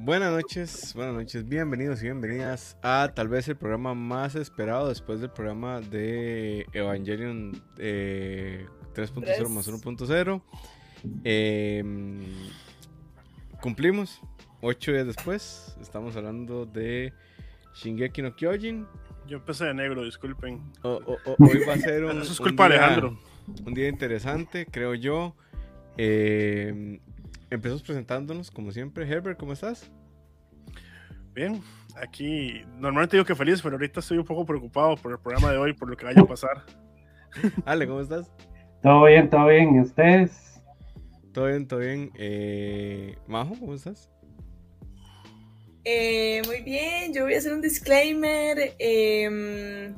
[0.00, 5.20] Buenas noches, buenas noches, bienvenidos y bienvenidas a tal vez el programa más esperado después
[5.20, 8.66] del programa de Evangelion 3.0 eh,
[9.48, 10.42] más 1.0.
[11.22, 12.22] Em,
[13.62, 14.20] cumplimos,
[14.60, 17.12] ocho días después, estamos hablando de
[17.74, 18.86] Shingeki no Kyojin.
[19.26, 20.60] Yo empecé de negro, disculpen.
[20.82, 22.22] hoy va a ser un,
[22.60, 23.18] Alejandro.
[23.64, 25.34] un día interesante, creo yo.
[25.96, 26.98] Eh,
[27.50, 29.08] empezamos presentándonos, como siempre.
[29.08, 29.90] Herbert, ¿cómo estás?
[31.34, 31.60] Bien,
[31.96, 35.58] aquí normalmente digo que feliz, pero ahorita estoy un poco preocupado por el programa de
[35.58, 36.62] hoy, por lo que vaya a pasar.
[37.64, 38.30] Ale, ¿cómo estás?
[38.82, 39.74] Todo bien, todo bien.
[39.74, 40.60] ¿Y ustedes?
[41.32, 42.10] Todo bien, todo bien.
[42.16, 44.10] Eh, Majo, ¿cómo estás?
[45.84, 48.74] Eh, muy bien, yo voy a hacer un disclaimer.
[48.78, 49.92] Eh,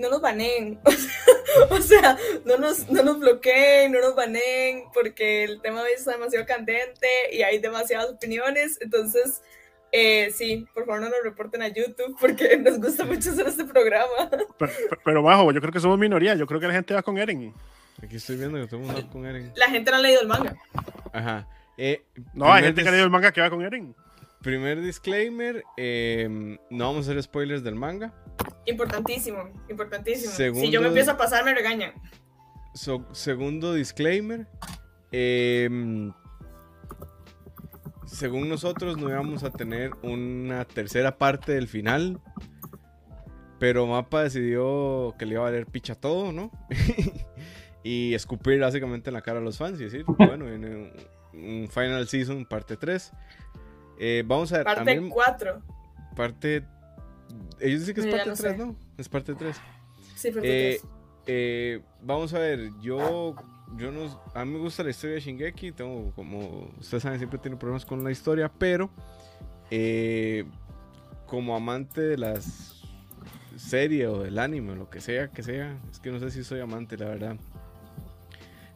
[0.00, 0.80] no nos baneen.
[1.70, 6.12] o sea, no nos, no nos bloqueen, no nos baneen, porque el tema hoy está
[6.12, 8.78] demasiado candente y hay demasiadas opiniones.
[8.80, 9.42] Entonces,
[9.92, 13.64] eh, sí, por favor no nos reporten a YouTube porque nos gusta mucho hacer este
[13.64, 14.30] programa.
[15.04, 16.34] Pero, bajo, yo creo que somos minoría.
[16.34, 17.54] Yo creo que la gente va con Eren.
[18.02, 19.52] Aquí estoy viendo que todo el mundo va con Eren.
[19.56, 20.56] La gente no ha leído el manga.
[21.12, 21.46] Ajá.
[21.76, 23.94] Eh, no, hay gente que ha leído el manga que va con Eren.
[24.42, 28.14] Primer disclaimer, eh, no vamos a hacer spoilers del manga.
[28.66, 30.32] Importantísimo, importantísimo.
[30.32, 31.92] si yo me empiezo a pasar, me regañan.
[33.12, 34.46] segundo disclaimer.
[35.12, 36.12] Em,
[38.06, 42.20] según nosotros no íbamos a tener una tercera parte del final.
[43.58, 46.50] Pero Mapa decidió que le iba a valer picha todo, ¿no?
[47.84, 50.92] y escupir básicamente en la cara a los fans y decir, bueno, viene
[51.34, 53.12] un, Final Season parte 3.
[54.02, 54.64] Eh, vamos a ver.
[54.64, 55.62] Parte 4.
[56.16, 56.64] Parte
[57.60, 58.76] ellos dicen que es parte 3, ¿no?
[58.96, 59.56] Es parte 3.
[60.16, 60.80] Sí, parte eh,
[61.26, 63.36] eh, vamos a ver, yo,
[63.76, 67.38] yo no, a mí me gusta la historia de Shingeki, tengo, como ustedes saben, siempre
[67.38, 68.90] tengo problemas con la historia, pero
[69.70, 70.44] eh,
[71.26, 72.82] como amante de las
[73.56, 76.42] series o del anime o lo que sea que sea, es que no sé si
[76.42, 77.36] soy amante, la verdad.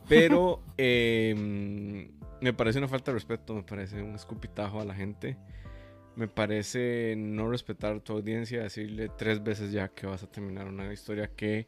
[0.08, 2.10] Pero em,
[2.44, 5.36] me parece una falta de respeto, me parece un escupitajo a la gente
[6.16, 10.92] me parece no respetar tu audiencia, decirle tres veces ya que vas a terminar una
[10.92, 11.66] historia que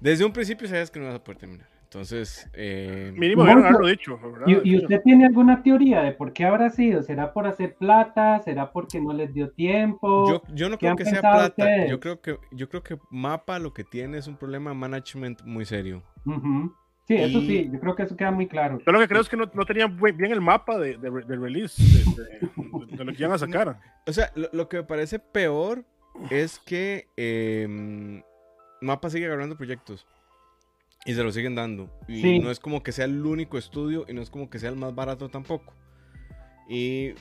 [0.00, 1.68] desde un principio sabes que no vas a poder terminar.
[1.84, 4.18] Entonces, eh, mínimo haberlo dicho.
[4.48, 7.04] ¿Y, usted tiene alguna teoría de por qué habrá sido?
[7.04, 8.40] ¿Será por hacer plata?
[8.40, 10.28] ¿Será porque no les dio tiempo?
[10.28, 11.86] Yo, yo no creo que sea plata.
[11.86, 15.42] Yo creo que, yo creo que Mapa lo que tiene es un problema de management
[15.44, 16.02] muy serio.
[17.06, 18.80] Sí, eso sí, yo creo que eso queda muy claro.
[18.84, 21.82] Yo lo que creo es que no, no tenían bien el mapa de, de, release,
[21.82, 23.78] de, lo que iban a sacar.
[24.06, 25.84] O sea, lo, que me parece peor
[26.30, 28.22] es que eh,
[28.82, 30.06] Mapa sigue agarrando proyectos
[31.06, 31.90] y se lo siguen dando.
[32.06, 34.70] Y no es como que sea el único estudio y no es como que sea
[34.70, 35.74] el más barato tampoco.
[36.68, 37.12] Y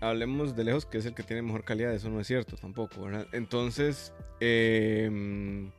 [0.00, 3.02] hablemos de lejos que es el que tiene mejor calidad, eso no es cierto tampoco,
[3.02, 3.26] ¿verdad?
[3.32, 5.70] Entonces, eh,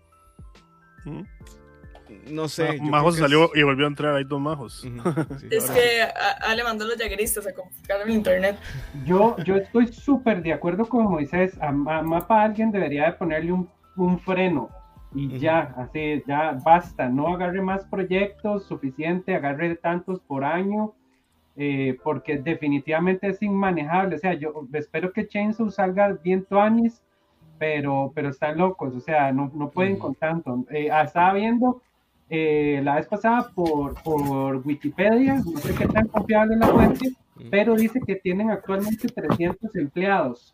[2.30, 2.80] no sé.
[2.82, 4.86] Majos salió y volvió a entrar ahí dos majos.
[5.52, 6.02] es que
[6.42, 8.58] Ale mandó los jagueristas a complicar el internet.
[9.06, 11.58] Yo, yo estoy súper de acuerdo con Moisés.
[11.62, 14.70] A, Mapa alguien debería de ponerle un, un freno
[15.14, 17.10] y ya, así, ya basta.
[17.10, 20.94] No agarre más proyectos suficiente, agarre tantos por año.
[21.60, 24.16] Eh, porque definitivamente es inmanejable.
[24.16, 27.02] O sea, yo espero que Chainsaw salga bien tuanis,
[27.58, 30.66] pero, pero están locos, o sea, no, no pueden con tanto.
[30.70, 31.82] Eh, estaba viendo
[32.30, 37.14] eh, la vez pasada por, por Wikipedia, no sé qué tan confiable es la fuente,
[37.50, 40.54] pero dice que tienen actualmente 300 empleados.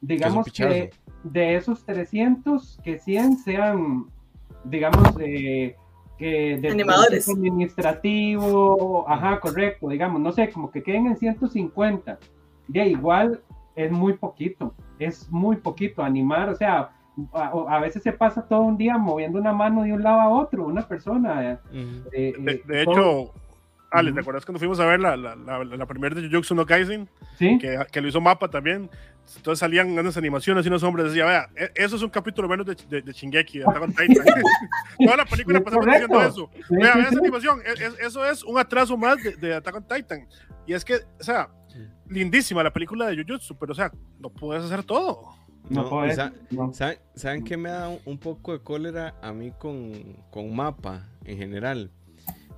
[0.00, 0.90] Digamos que
[1.22, 4.06] de esos 300, que 100 sean,
[4.64, 5.76] digamos, eh,
[6.18, 12.18] que de animadores administrativo, ajá, correcto, digamos, no sé, como que queden en 150.
[12.68, 13.42] De igual
[13.76, 16.90] es muy poquito, es muy poquito animar, o sea,
[17.32, 20.66] a, veces se pasa todo un día moviendo una mano de un lado a otro,
[20.66, 21.60] una persona.
[21.72, 23.32] Eh, eh, de, hecho,
[23.90, 27.08] Ale, ¿te acuerdas cuando fuimos a ver la, la, la, primera de Jujutsu no Kaisen?
[27.38, 27.58] ¿Sí?
[27.58, 28.90] Que, que, lo hizo Mapa también.
[29.36, 32.66] Entonces salían unas animaciones y unos hombres decían, vea, e, eso es un capítulo menos
[32.66, 33.64] de, de, de Shingeki, de
[35.04, 36.50] Toda la película pasamos diciendo eso.
[36.70, 40.28] Vea, vea esa animación, e, eso es un atraso más de, de Attack on Titan.
[40.66, 41.48] Y es que, o sea,
[42.08, 43.90] lindísima la película de Jujutsu, pero o sea,
[44.20, 45.34] no puedes hacer todo.
[45.68, 45.88] No,
[47.14, 51.90] ¿saben, qué me da un poco de cólera a mí con, con Mapa en general?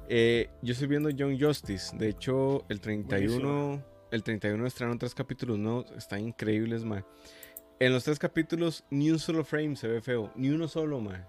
[0.08, 1.96] Eh, yo estoy viendo Young Justice.
[1.96, 7.04] De hecho, el 31, el 31 estrenaron tres capítulos no Están increíbles, man.
[7.78, 10.32] En los tres capítulos, ni un solo frame se ve feo.
[10.34, 11.26] Ni uno solo, man.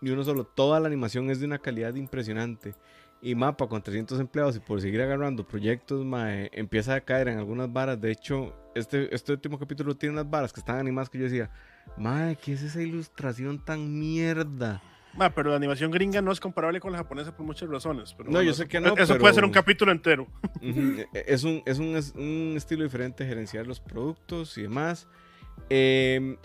[0.00, 0.44] Ni uno solo.
[0.44, 2.74] Toda la animación es de una calidad impresionante.
[3.24, 7.38] Y Mapa con 300 empleados y por seguir agarrando proyectos, mae, empieza a caer en
[7.38, 8.00] algunas varas.
[8.00, 11.48] De hecho, este, este último capítulo tiene unas varas que están animadas que yo decía,
[11.96, 14.82] mae, ¿qué es esa ilustración tan mierda?
[15.14, 18.12] Ma, pero la animación gringa no es comparable con la japonesa por muchas razones.
[18.14, 20.26] Pero No, bueno, yo sé eso- que no, Eso pero- puede ser un capítulo entero.
[20.60, 25.06] E- Es un, es un, es un estilo diferente de gerenciar los productos y demás.
[25.68, 26.36] Em,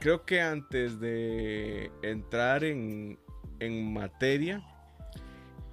[0.00, 3.18] creo que antes de entrar en,
[3.60, 4.60] en materia,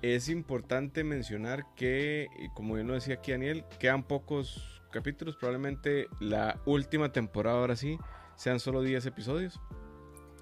[0.02, 5.36] es importante mencionar que, y como bien lo decía aquí Daniel, quedan pocos capítulos.
[5.38, 7.98] Probablemente la última temporada, ahora sí,
[8.36, 9.60] sean solo 10 episodios.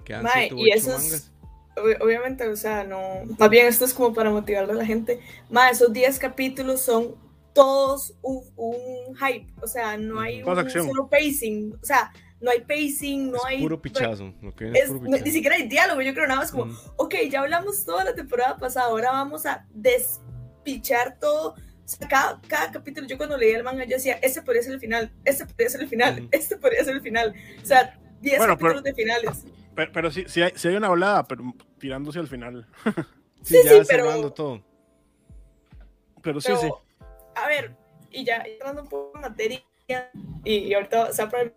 [0.05, 1.33] Quedan Mae, siete u y ocho eso es- mangas.
[1.75, 2.99] Ob- Obviamente, o sea, no.
[3.37, 5.19] Más bien, esto es como para motivar a la gente.
[5.49, 7.15] Más, esos 10 capítulos son
[7.53, 9.47] todos un, un hype.
[9.61, 10.87] O sea, no hay un acción.
[10.87, 11.73] solo pacing.
[11.81, 13.61] O sea, no hay pacing, no es hay.
[13.61, 14.33] puro pichazo.
[14.57, 15.25] viene es es- puro no- pichazo.
[15.25, 16.01] ni siquiera hay diálogo.
[16.01, 16.91] Yo creo nada más como, Ujú.
[16.97, 21.51] ok, ya hablamos toda la temporada pasada, ahora vamos a despichar todo.
[21.51, 21.57] O
[21.91, 24.79] sea, cada, cada capítulo, yo cuando leía el manga, yo decía, este podría ser el
[24.79, 26.27] final, este podría ser el final, Ujú.
[26.31, 27.33] este podría ser el final.
[27.61, 29.45] O sea, 10 Bueno, pero- capítulos de finales.
[29.75, 31.43] Pero, pero sí, sí hay, sí hay una volada, pero
[31.79, 32.67] tirándose al final.
[33.41, 34.61] Sí, Sí, ya sí, pero- cerrando todo.
[36.21, 36.69] Pero sí, Pero, sí.
[37.35, 37.73] a ver,
[38.11, 39.63] y ya entrando un poco en materia,
[40.43, 41.53] y, y ahorita, o sea, por-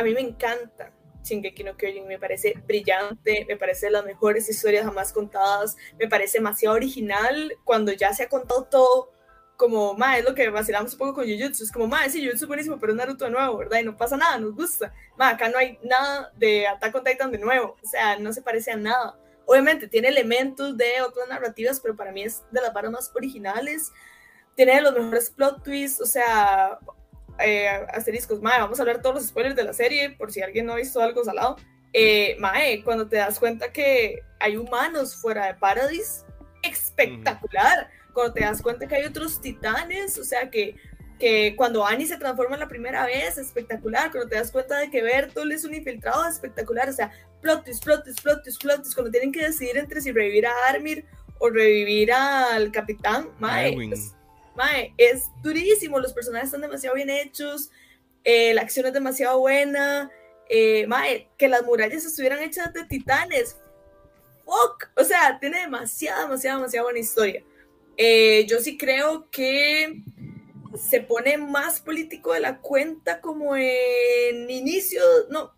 [0.00, 0.92] a mí me encanta
[1.22, 6.08] Shingeki no Kyojin, me parece brillante, me parece de las mejores historias jamás contadas, me
[6.08, 9.12] parece demasiado original cuando ya se ha contado todo,
[9.56, 12.44] como, ma, es lo que vacilamos un poco con Jujutsu, es como, ma, sí, Jujutsu
[12.44, 13.80] es buenísimo, pero es Naruto de nuevo, ¿verdad?
[13.80, 14.92] Y no pasa nada, nos gusta.
[15.18, 18.42] Ma, acá no hay nada de Attack on Titan de nuevo, o sea, no se
[18.42, 19.18] parece a nada.
[19.44, 23.92] Obviamente tiene elementos de otras narrativas, pero para mí es de las varas más originales.
[24.54, 26.78] Tiene de los mejores plot twists, o sea,
[27.42, 30.66] eh, asteriscos, mae, vamos a hablar todos los spoilers de la serie, por si alguien
[30.66, 31.56] no ha visto algo salado.
[31.92, 36.24] Eh, mae, cuando te das cuenta que hay humanos fuera de Paradise,
[36.62, 37.90] espectacular.
[38.12, 40.76] Cuando te das cuenta que hay otros titanes, o sea, que,
[41.18, 44.10] que cuando Annie se transforma la primera vez, espectacular.
[44.10, 46.88] Cuando te das cuenta de que Bertolt es un infiltrado, espectacular.
[46.88, 47.10] O sea,
[47.40, 48.94] plot twist, plot twist, plot twist, plot twist.
[48.94, 51.04] Cuando tienen que decidir entre si revivir a Armir
[51.38, 54.19] o revivir al capitán, mae, Nightwing.
[54.60, 55.98] Mae, es durísimo.
[55.98, 57.70] Los personajes están demasiado bien hechos.
[58.24, 60.10] eh, la acción es demasiado buena.
[60.48, 63.56] eh, mae, que las murallas estuvieran hechas de titanes.
[64.44, 64.90] Fuck.
[64.96, 67.42] O sea, tiene demasiada, demasiada, demasiada buena historia.
[67.96, 70.02] Eh, yo sí creo que
[70.76, 75.52] se pone más político de la cuenta como en inicio, no,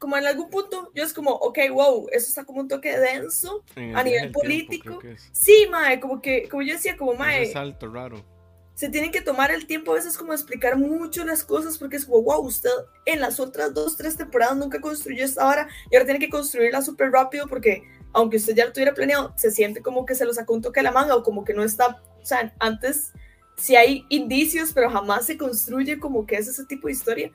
[0.00, 3.62] como en algún punto, yo es como, ok, wow, eso está como un toque denso.
[3.76, 5.28] En a nivel tiempo, político, es.
[5.30, 8.24] Sí, mae, como que, como yo decía, como mae, salto raro.
[8.74, 12.06] se tienen que tomar el tiempo a veces como explicar mucho las cosas porque es
[12.06, 12.70] como, wow, usted
[13.04, 16.80] en las otras dos, tres temporadas nunca construyó esta hora y ahora tiene que construirla
[16.80, 17.82] súper rápido porque
[18.14, 20.80] aunque usted ya lo tuviera planeado, se siente como que se lo sacó un toque
[20.80, 23.12] de la manga o como que no está, o sea, antes
[23.58, 27.30] sí hay indicios, pero jamás se construye como que es ese tipo de historia.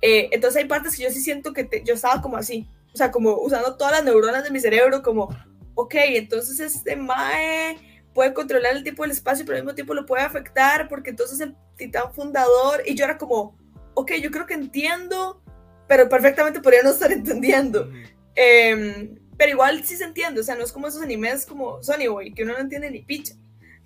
[0.00, 2.96] Eh, entonces hay partes que yo sí siento que te- yo estaba como así, o
[2.96, 5.28] sea, como usando todas las neuronas de mi cerebro, como,
[5.74, 7.76] ok, entonces este Mae
[8.14, 11.40] puede controlar el tiempo del espacio, pero al mismo tiempo lo puede afectar, porque entonces
[11.40, 13.56] el titán fundador, y yo era como,
[13.94, 15.42] ok, yo creo que entiendo,
[15.86, 17.90] pero perfectamente podría no estar entendiendo.
[18.34, 22.08] Em, pero igual sí se entiende, o sea, no es como esos animes como Sony
[22.08, 23.34] Boy, que uno no entiende ni picha.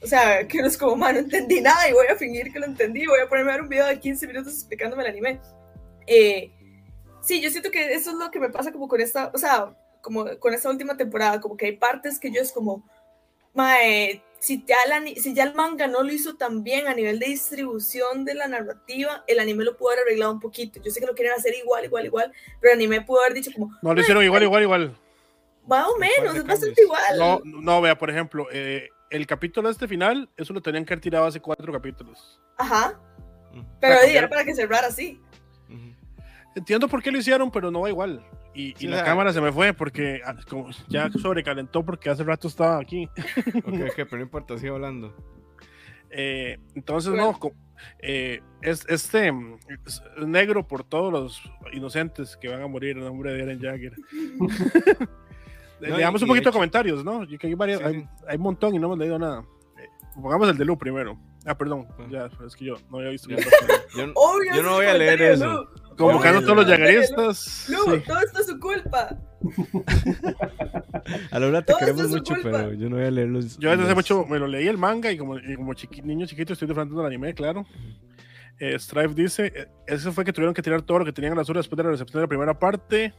[0.01, 2.59] O sea, que uno es como, man, no entendí nada y voy a fingir que
[2.59, 5.41] lo entendí, voy a ponerme a ver un video de 15 minutos explicándome el anime.
[6.07, 6.51] Eh,
[7.21, 9.77] sí, yo siento que eso es lo que me pasa como con esta, o sea,
[10.01, 12.85] como con esta última temporada, como que hay partes que yo es como,
[13.55, 16.95] mae, si ya, el, ani- si ya el manga no lo hizo tan bien a
[16.95, 20.81] nivel de distribución de la narrativa, el anime lo pudo haber arreglado un poquito.
[20.83, 23.53] Yo sé que lo quieren hacer igual, igual, igual, pero el anime pudo haber dicho
[23.53, 24.97] como, No lo hicieron igual, igual, igual.
[25.69, 26.79] más o menos, es bastante cambios.
[27.15, 27.19] igual.
[27.19, 31.03] No, no, vea, por ejemplo, eh, el capítulo este final, eso lo tenían que haber
[31.03, 32.41] tirado hace cuatro capítulos.
[32.59, 32.99] Ajá,
[33.53, 33.65] Ujú.
[33.81, 35.21] pero era para que cerrara así.
[36.55, 38.25] Entiendo por qué lo hicieron, pero no va igual.
[38.55, 41.83] Y, y Sí, la o sea, cámara se me fue porque ah, como ya sobrecalentó
[41.85, 43.09] porque hace rato estaba aquí.
[43.65, 45.17] Ok, ok, pero no importa, sigo hablando.
[46.11, 47.39] Eh, entonces, Bueno.
[47.43, 47.51] no,
[48.01, 49.33] eh, es, este
[49.87, 53.95] es negro por todos los inocentes que van a morir en nombre de Eren Jagger.
[55.81, 57.23] Le No, damos y- un y poquito de comentarios, ¿no?
[57.23, 58.07] Hay, varios- Sí, hay, sí.
[58.29, 59.45] hay un montón y no hemos leído nada.
[60.15, 61.19] Pongamos el de Lu primero.
[61.47, 63.29] Ah, perdón, ya, es que yo no había visto.
[63.97, 65.69] Yo, no- Obvio, yo no voy a leer eso.
[65.99, 66.71] Convocando a todos los Lu.
[66.73, 67.67] yagueristas.
[67.69, 68.03] Lu, sí.
[68.07, 69.19] todo esto es su culpa.
[71.31, 72.51] A la hora te Todo queremos mucho, culpa.
[72.51, 73.59] pero yo no voy a leer los.
[73.59, 76.03] Yo desde hace los- mucho me lo leí el manga y como, y como chiqui-
[76.03, 77.67] niño chiquito estoy disfrutando del anime, claro.
[78.59, 81.37] Eh, Strife dice, eh, eso fue que tuvieron que tirar todo lo que tenían en
[81.37, 83.13] la basura después de la recepción de la primera parte.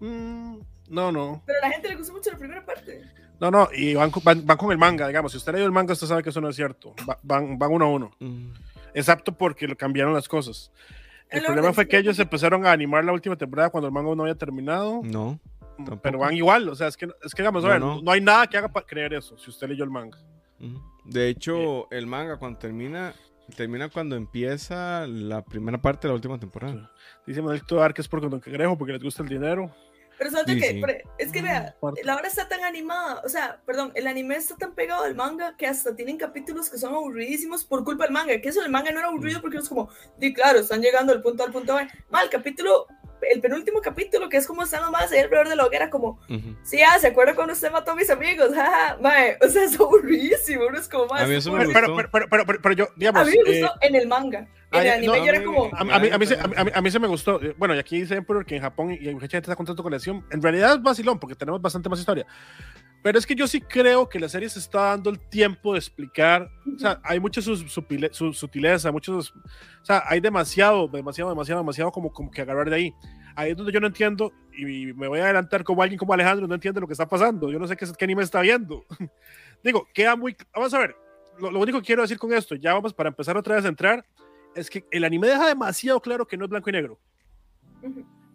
[0.00, 1.42] Mm, no, no.
[1.46, 3.02] Pero a la gente le gustó mucho la primera parte.
[3.42, 5.32] No, no, y van, van, van, con el manga, digamos.
[5.32, 6.94] Si usted leyó el manga, usted sabe que eso no es cierto.
[7.24, 8.12] van, van uno a uno.
[8.20, 8.52] Mm.
[8.94, 10.70] Exacto, porque lo cambiaron las cosas.
[11.28, 14.22] El, problema fue que ellos empezaron a animar la última temporada cuando el manga no
[14.22, 15.00] había terminado.
[15.02, 15.40] No.
[15.76, 18.20] Mm, pero van igual, o sea, es que, es que digamos, a ver, no, hay
[18.20, 20.18] nada que haga para creer eso, si usted leyó el manga.
[21.04, 23.12] De hecho, el manga cuando termina,
[23.56, 26.92] termina cuando empieza la primera parte de la última temporada.
[27.26, 29.74] Dice Manuel Toar que es por Don Cangrejo, porque les gusta el dinero.
[30.30, 31.74] Pero que, es que vea,
[32.04, 35.56] la obra está tan animada, o sea, perdón, el anime está tan pegado al manga
[35.56, 38.40] que hasta tienen capítulos que son aburridísimos por culpa del manga.
[38.40, 39.88] Que eso, el manga no era aburrido porque es como,
[40.18, 41.88] di claro, están llegando al punto al punto B.
[42.10, 42.86] Mal, capítulo
[43.30, 46.18] el penúltimo capítulo, que es como están los más ahí alrededor de la hoguera, como,
[46.62, 48.50] sí, ah, ¿se acuerda cuando usted mató a mis amigos?
[49.00, 51.22] mae, o sea, es aburridísimo, es como, más.
[51.22, 53.22] A mí eso me pero, pero, pero, pero, yo, digamos.
[53.22, 54.48] A mí me gustó eh, en el manga.
[54.72, 55.70] En el anime yo era como.
[55.72, 57.40] A, mí, a, mí, se, a, mí, se me gustó.
[57.58, 60.24] Bueno, y aquí dice porque en Japón y mucha gente está contento con la acción.
[60.30, 62.26] En realidad es vacilón, porque tenemos bastante más historia.
[63.02, 65.80] Pero es que yo sí creo que la serie se está dando el tiempo de
[65.80, 66.48] explicar.
[66.74, 69.34] O sea, hay mucha su, su, sutileza, muchos.
[69.82, 72.94] O sea, hay demasiado, demasiado, demasiado, demasiado como, como que agarrar de ahí.
[73.34, 76.46] Ahí es donde yo no entiendo, y me voy a adelantar como alguien como Alejandro,
[76.46, 77.50] no entiende lo que está pasando.
[77.50, 78.84] Yo no sé qué, qué anime está viendo.
[79.64, 80.36] Digo, queda muy.
[80.54, 80.94] Vamos a ver,
[81.38, 84.04] lo, único que quiero decir con esto, ya vamos para empezar otra vez a entrar,
[84.54, 86.98] es que el anime deja demasiado claro que no es blanco y negro.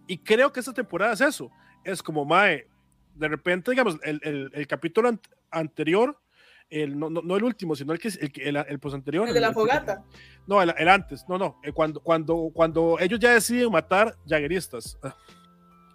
[0.08, 1.52] Y creo que esta temporada es eso.
[1.84, 2.68] Es como, Mae,
[3.18, 5.18] de repente, digamos, el, el, el capítulo
[5.52, 6.20] anterior,
[6.70, 9.28] el, no, no, el último, sino el que el, el, el posanterior.
[9.28, 10.04] El de la fogata.
[10.46, 14.98] No, el, antes, no, no, eh, cuando, cuando, cuando ellos ya deciden matar jagueristas.
[15.04, 15.16] Ah.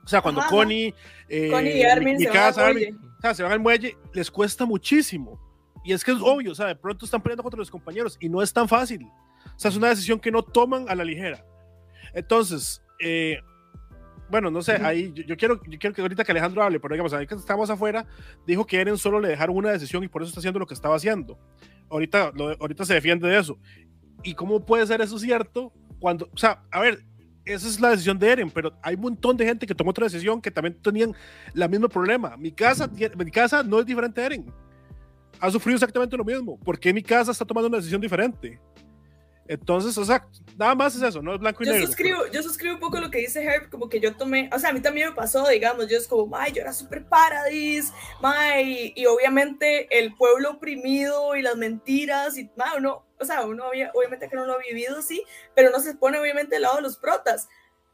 [0.04, 0.92] O sea, cuando Connie,
[1.28, 5.40] eh, Connie y Armin, se, van o sea, se van al muelle, les cuesta muchísimo.
[5.84, 8.28] Y es que es obvio, o sea, de pronto están peleando contra los compañeros y
[8.28, 9.04] no es tan fácil.
[9.04, 11.44] O sea, es una decisión que no toman a la ligera.
[12.14, 13.38] Entonces, eh,
[14.30, 17.12] bueno, no sé, ahí yo, quiero, yo quiero que ahorita que Alejandro hable, pero digamos,
[17.12, 18.06] ahí que estamos afuera,
[18.46, 20.74] dijo que Eren solo le dejaron una decisión y por eso está haciendo lo que
[20.74, 21.38] estaba haciendo.
[21.90, 23.58] Ahorita, ahorita se defiende de eso.
[24.22, 27.04] ¿Y cómo puede ser eso cierto cuando, o sea, a ver,
[27.44, 30.06] esa es la decisión de Eren, pero hay un montón de gente que tomó otra
[30.06, 31.14] decisión que también tenían
[31.54, 32.36] el mismo problema.
[32.36, 34.46] Mi casa, mi casa no es diferente a Eren.
[35.40, 36.58] Ha sufrido exactamente lo mismo.
[36.60, 38.60] ¿Por qué mi casa está tomando una decisión diferente?
[39.48, 41.86] Entonces, o sea, nada más es eso, no es blanco y yo negro.
[41.86, 44.70] Suscribo, yo suscribo un poco lo que dice Herb, como que yo tomé, o sea,
[44.70, 47.92] a mí también me pasó, digamos, yo es como, ay, yo era súper paradis,
[48.64, 53.64] y, y, obviamente el pueblo oprimido y las mentiras, y, ma, uno, o sea, uno
[53.64, 56.76] había, obviamente que no lo ha vivido así, pero no se pone obviamente al lado
[56.76, 57.48] de los protas.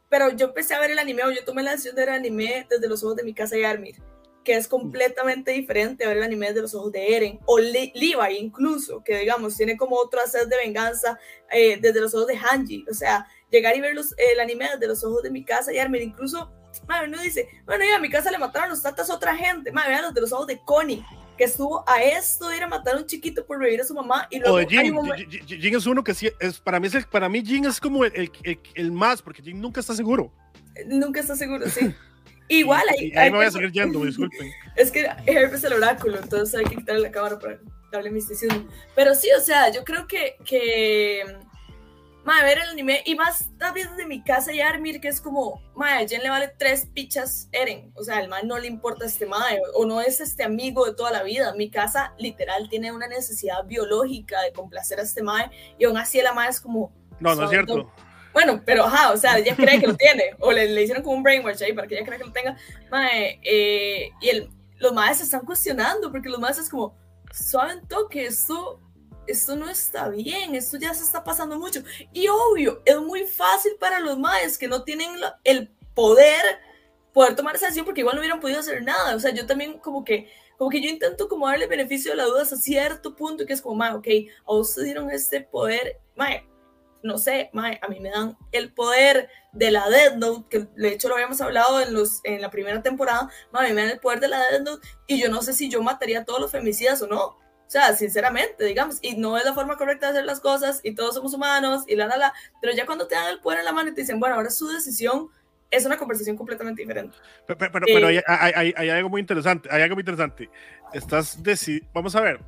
[0.09, 2.15] Pero yo empecé a ver el anime, o yo tomé la decisión de ver el
[2.15, 3.97] anime desde los ojos de mi casa y Armir
[4.43, 8.15] que es completamente diferente a ver el anime de los ojos de Eren, o Levi
[8.39, 11.19] incluso, que digamos, tiene como otro hacer de venganza
[11.51, 14.87] eh, desde los ojos de Hanji, o sea, llegar y ver los, el anime desde
[14.87, 16.51] los ojos de mi casa y Armin, incluso,
[16.87, 19.71] madre, uno dice, bueno, ya a mi casa le mataron los tatas a otra gente,
[19.71, 21.03] madre, vean los de los ojos de Connie,
[21.37, 23.93] que estuvo a esto de ir a matar a un chiquito por revivir a su
[23.93, 24.93] mamá y luego o de Jin,
[25.47, 28.29] Jin, es uno que sí es para mí es para mí Jin es como el,
[28.43, 30.33] el, el más porque Jin nunca está seguro.
[30.85, 31.95] Nunca está seguro sí
[32.49, 33.11] Igual ahí.
[33.15, 34.51] ahí me voy a seguir yendo, disculpen.
[34.75, 37.59] Es que Herb es el oráculo, entonces hay que quitarle la cámara para
[37.91, 38.67] darle misticismo.
[38.95, 40.35] Pero sí, o sea, yo creo que.
[40.45, 41.23] que
[42.25, 45.61] a ver el anime, y más también desde mi casa y Armir, que es como,
[45.75, 49.05] madre, a Jen le vale tres pichas Eren, o sea, al man no le importa
[49.05, 52.91] este madre, o no es este amigo de toda la vida, mi casa literal tiene
[52.91, 56.93] una necesidad biológica de complacer a este madre, y aún así la madre es como...
[57.19, 57.91] No, no es cierto.
[58.33, 61.17] Bueno, pero ajá, o sea, ella cree que lo tiene, o le, le hicieron como
[61.17, 62.57] un brainwash ahí para que ella crea que lo tenga.
[62.91, 66.95] Mae, eh, y el, los maestros están cuestionando, porque los maestros es como,
[67.33, 68.79] suave toque, esto,
[69.27, 71.81] esto no está bien, esto ya se está pasando mucho.
[72.13, 75.11] Y obvio, es muy fácil para los maestros que no tienen
[75.43, 76.41] el poder
[77.13, 79.15] poder tomar esa decisión porque igual no hubieran podido hacer nada.
[79.15, 82.25] O sea, yo también como que, como que yo intento como darle beneficio de la
[82.25, 84.07] duda hasta cierto punto, que es como, mae, ok,
[84.45, 86.47] a ustedes dieron este poder, mae,
[87.03, 91.07] no sé, a mí me dan el poder de la Death Note, que de hecho
[91.07, 94.19] lo habíamos hablado en, los, en la primera temporada, a mí me dan el poder
[94.19, 97.01] de la Death Note y yo no sé si yo mataría a todos los femicidas
[97.01, 97.23] o no.
[97.69, 100.95] O sea, sinceramente, digamos, y no es la forma correcta de hacer las cosas y
[100.95, 103.65] todos somos humanos y la, la, la, pero ya cuando te dan el poder en
[103.65, 105.29] la mano y te dicen, bueno, ahora es su decisión,
[105.69, 107.15] es una conversación completamente diferente.
[107.45, 110.49] Pero, pero, pero eh, hay, hay, hay, algo muy interesante, hay algo muy interesante.
[110.93, 111.37] Estás
[111.93, 112.39] vamos a ver,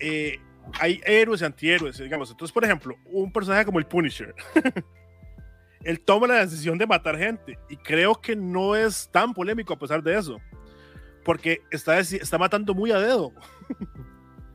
[0.00, 0.38] eh,
[0.80, 2.30] hay héroes y antihéroes, digamos.
[2.30, 4.34] Entonces, por ejemplo, un personaje como el Punisher,
[5.84, 9.78] él toma la decisión de matar gente y creo que no es tan polémico a
[9.78, 10.40] pesar de eso,
[11.24, 13.32] porque está, está matando muy a dedo.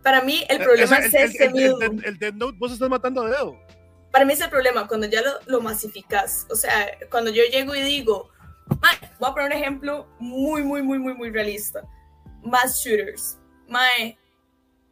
[0.04, 1.78] Para mí el problema es, ese el, mismo.
[1.82, 3.60] El, Dead Note vos estás matando a dedo.
[4.12, 6.48] Para mí es el problema cuando ya lo, lo masificas.
[6.50, 8.30] O sea, cuando yo llego y digo,
[9.20, 11.84] voy a poner un ejemplo muy, muy, muy, muy, muy realista
[12.44, 13.38] mass shooters.
[13.68, 14.18] Mae,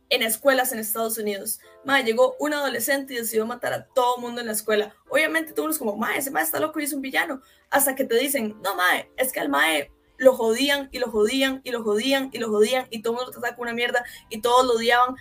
[0.10, 1.60] en escuelas en Estados Unidos.
[1.84, 4.94] Mae, llegó un adolescente y decidió matar a todo el mundo en la escuela.
[5.10, 7.42] Obviamente tú eres como, mae, ese mae está loco y es un villano.
[7.70, 11.62] Hasta que te dicen, no, mae, es que al mae lo jodían y lo jodían
[11.64, 14.42] y lo jodían y lo jodían y todo el mundo te saca una mierda y
[14.42, 15.16] todos lo odiaban.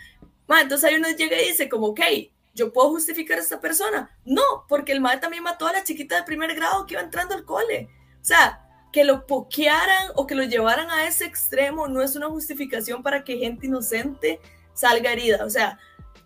[0.47, 2.00] Mae, entonces ahí uno llega y dice como, ok,
[2.55, 4.16] ¿yo puedo justificar a esta persona?
[4.25, 7.35] No, porque el mae también mató a la chiquita de primer grado que iba entrando
[7.35, 7.88] al cole.
[8.21, 8.62] O sea,
[8.93, 13.25] que lo pokearan o que lo llevaran a ese extremo no es una justificación para
[13.25, 14.40] que gente inocente
[14.76, 15.45] salga herida.
[15.45, 15.78] O sea,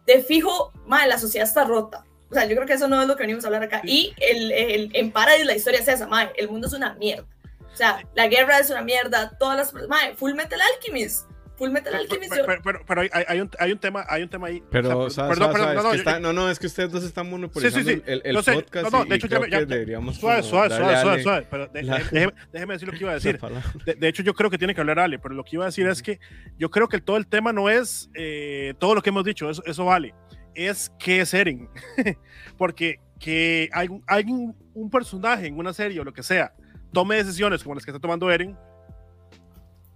[0.07, 2.05] de fijo, madre, la sociedad está rota.
[2.31, 3.81] O sea, yo creo que eso no es lo que venimos a hablar acá.
[3.85, 7.27] Y el, el, en Paradise la historia es esa, madre, el mundo es una mierda.
[7.73, 9.89] O sea, la guerra es una mierda, todas las...
[9.89, 11.27] Madre, Full Metal Alchemist
[11.61, 12.33] Full Metal Alchemist.
[12.33, 14.63] Pero, pero, pero, hay, hay, un, hay, un, tema, hay un tema ahí.
[14.71, 17.29] Pero, o sea, perdón, perdón, no, no, está, no, no, es que ustedes dos están
[17.29, 18.11] monopolizando sí, sí, sí.
[18.11, 18.91] el, el sé, podcast.
[18.91, 21.99] No, no, de hecho, ya, ya, deberíamos suave, suave, suave, suave, suave, Pero de, la,
[21.99, 23.39] déjeme, déjeme, decir lo que iba a decir.
[23.85, 25.67] De, de, hecho, yo creo que tiene que hablar Ale, pero lo que iba a
[25.67, 26.19] decir es que
[26.59, 29.63] yo creo que todo el tema no es eh, todo lo que hemos dicho, eso,
[29.67, 30.15] eso vale.
[30.55, 31.69] Es qué es Eren.
[32.57, 36.55] Porque que hay, hay un, un personaje en una serie o lo que sea
[36.93, 38.57] tome decisiones como las que está tomando Eren,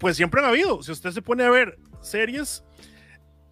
[0.04, 0.82] pues siempre han habido.
[0.82, 2.62] Si usted se pone a ver series,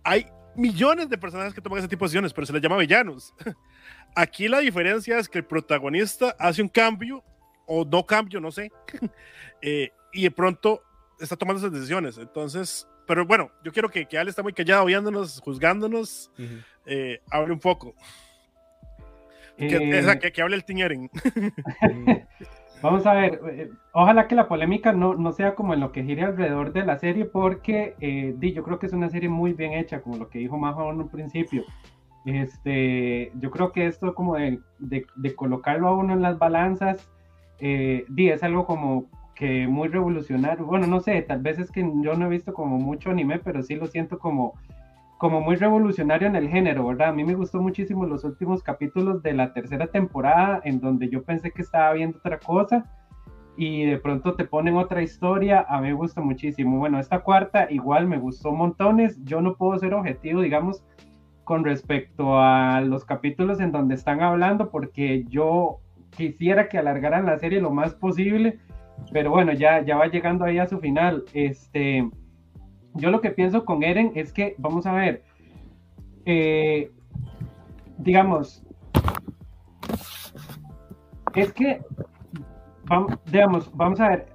[0.04, 3.32] hay millones de personajes que toman ese tipo de decisiones, pero se les llama villanos.
[4.14, 7.24] Aquí la diferencia es que el protagonista hace un cambio,
[7.64, 8.70] o no cambio, no sé,
[9.62, 10.82] eh, y de pronto
[11.18, 12.18] está tomando esas decisiones.
[12.18, 16.30] Entonces, pero bueno, yo quiero que, que Ale está muy callado, viéndonos, juzgándonos,
[16.84, 17.94] eh, hable un poco.
[19.56, 21.10] Que, eh, que, que, hable el Eren.
[22.82, 26.02] Vamos a ver, eh, ojalá que la polémica no, no, sea como en lo que
[26.02, 29.74] gire alrededor de la serie, porque eh, yo creo que es una serie muy bien
[29.74, 31.62] hecha, como lo que dijo Majo en un principio.
[32.24, 37.08] Este, yo creo que esto como de, de, colocarlo a uno en las balanzas,
[37.60, 40.66] eh, di, es algo como que muy revolucionario.
[40.66, 43.62] Bueno, no sé, tal vez es que yo no he visto como mucho anime, pero
[43.62, 44.54] sí lo siento como
[45.22, 47.10] como muy revolucionario en el género, ¿verdad?
[47.10, 51.22] A mí me gustó muchísimo los últimos capítulos de la tercera temporada, en donde yo
[51.22, 52.90] pensé que estaba viendo otra cosa
[53.56, 56.76] y de pronto te ponen otra historia, a mí me gusta muchísimo.
[56.80, 60.82] Bueno, esta cuarta igual me gustó montones, yo no puedo ser objetivo, digamos,
[61.44, 65.78] con respecto a los capítulos en donde están hablando, porque yo
[66.16, 68.58] quisiera que alargaran la serie lo más posible,
[69.12, 71.22] pero bueno, ya, ya va llegando ahí a su final.
[71.32, 72.10] Este
[72.94, 75.22] yo lo que pienso con Eren es que, vamos a ver,
[76.24, 76.90] eh,
[77.98, 78.62] digamos,
[81.34, 81.80] es que,
[82.84, 84.26] vamos, digamos, vamos a ver,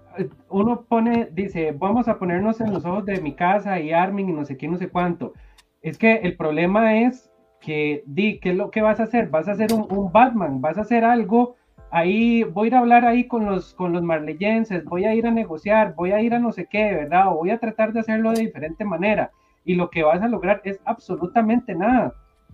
[0.50, 4.34] uno pone, dice, vamos a ponernos en los ojos de mi casa y Armin y
[4.34, 5.34] no sé qué, no sé cuánto.
[5.82, 9.30] Es que el problema es que, di, ¿qué es lo que vas a hacer?
[9.30, 11.57] Vas a hacer un, un Batman, vas a hacer algo
[11.92, 15.28] ahí voy a ir a hablar ahí con los, con los marleyenses, voy a ir
[15.28, 17.30] a negociar, voy a ir a no sé qué, ¿verdad?
[17.32, 19.32] O voy a tratar de hacerlo de diferente manera.
[19.66, 22.14] Y lo que vas a lograr es absolutamente nada,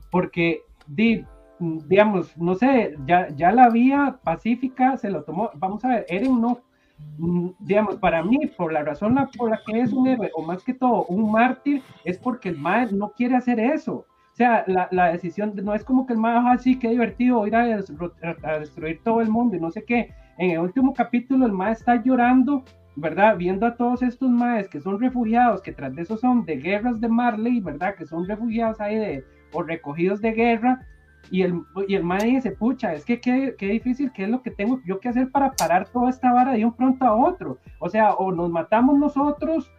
[0.09, 6.05] porque, digamos, no sé, ya, ya la vía pacífica se lo tomó, vamos a ver,
[6.09, 6.59] Eren no,
[7.17, 10.63] mm, digamos, para mí, por la razón por la que es un héroe, o más
[10.63, 14.05] que todo, un mártir, es porque el mal no quiere hacer eso.
[14.33, 17.55] O sea, la, la, decisión no es como que el más así, qué divertido ir
[17.55, 20.11] a, a, destruir todo el mundo y no sé qué.
[20.39, 22.63] En el último capítulo el más está llorando,
[22.95, 23.37] ¿verdad?
[23.37, 26.99] Viendo a todos estos maes que son refugiados, que tras de eso son de guerras
[26.99, 27.93] de Marley, ¿verdad?
[27.93, 30.81] Que son refugiados ahí de, o recogidos de guerra.
[31.29, 34.41] Y el, y el mae dice, pucha, es que qué, qué difícil, qué es lo
[34.41, 37.59] que tengo yo que hacer para parar toda esta vara de un pronto a otro.
[37.77, 39.71] O sea, o nos matamos nosotros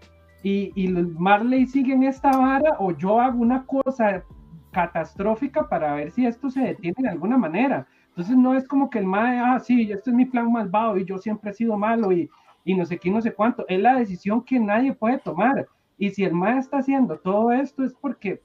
[0.45, 4.23] y, y Marley sigue en esta vara, o yo hago una cosa
[4.75, 7.87] catastrófica para ver si esto se detiene de alguna manera.
[8.09, 11.05] Entonces no es como que el MAE, ah, sí, este es mi plan malvado y
[11.05, 12.29] yo siempre he sido malo y,
[12.65, 13.65] y no sé qué, no sé cuánto.
[13.69, 15.67] Es la decisión que nadie puede tomar.
[15.97, 18.43] Y si el MAE está haciendo todo esto es porque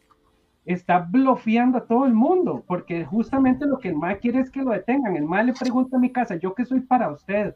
[0.66, 4.62] está bloqueando a todo el mundo, porque justamente lo que el MAE quiere es que
[4.62, 5.16] lo detengan.
[5.16, 7.56] El MAE le pregunta a mi casa, ¿yo qué soy para usted?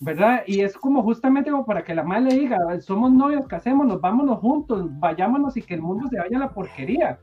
[0.00, 0.42] ¿Verdad?
[0.46, 4.40] Y es como justamente como para que la MAE le diga, somos novios, casémonos, vámonos
[4.40, 7.18] juntos, vayámonos y que el mundo se vaya a la porquería.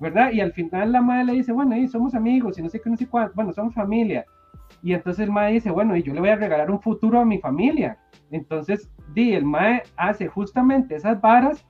[0.00, 0.32] ¿Verdad?
[0.32, 2.90] Y al final la madre le dice, bueno, y somos amigos y no sé qué,
[2.90, 4.24] no sé cuánto, bueno, somos familia.
[4.82, 7.24] Y entonces el mae dice, bueno, y yo le voy a regalar un futuro a
[7.24, 7.98] mi familia.
[8.30, 11.66] Entonces, di, el mae hace justamente esas varas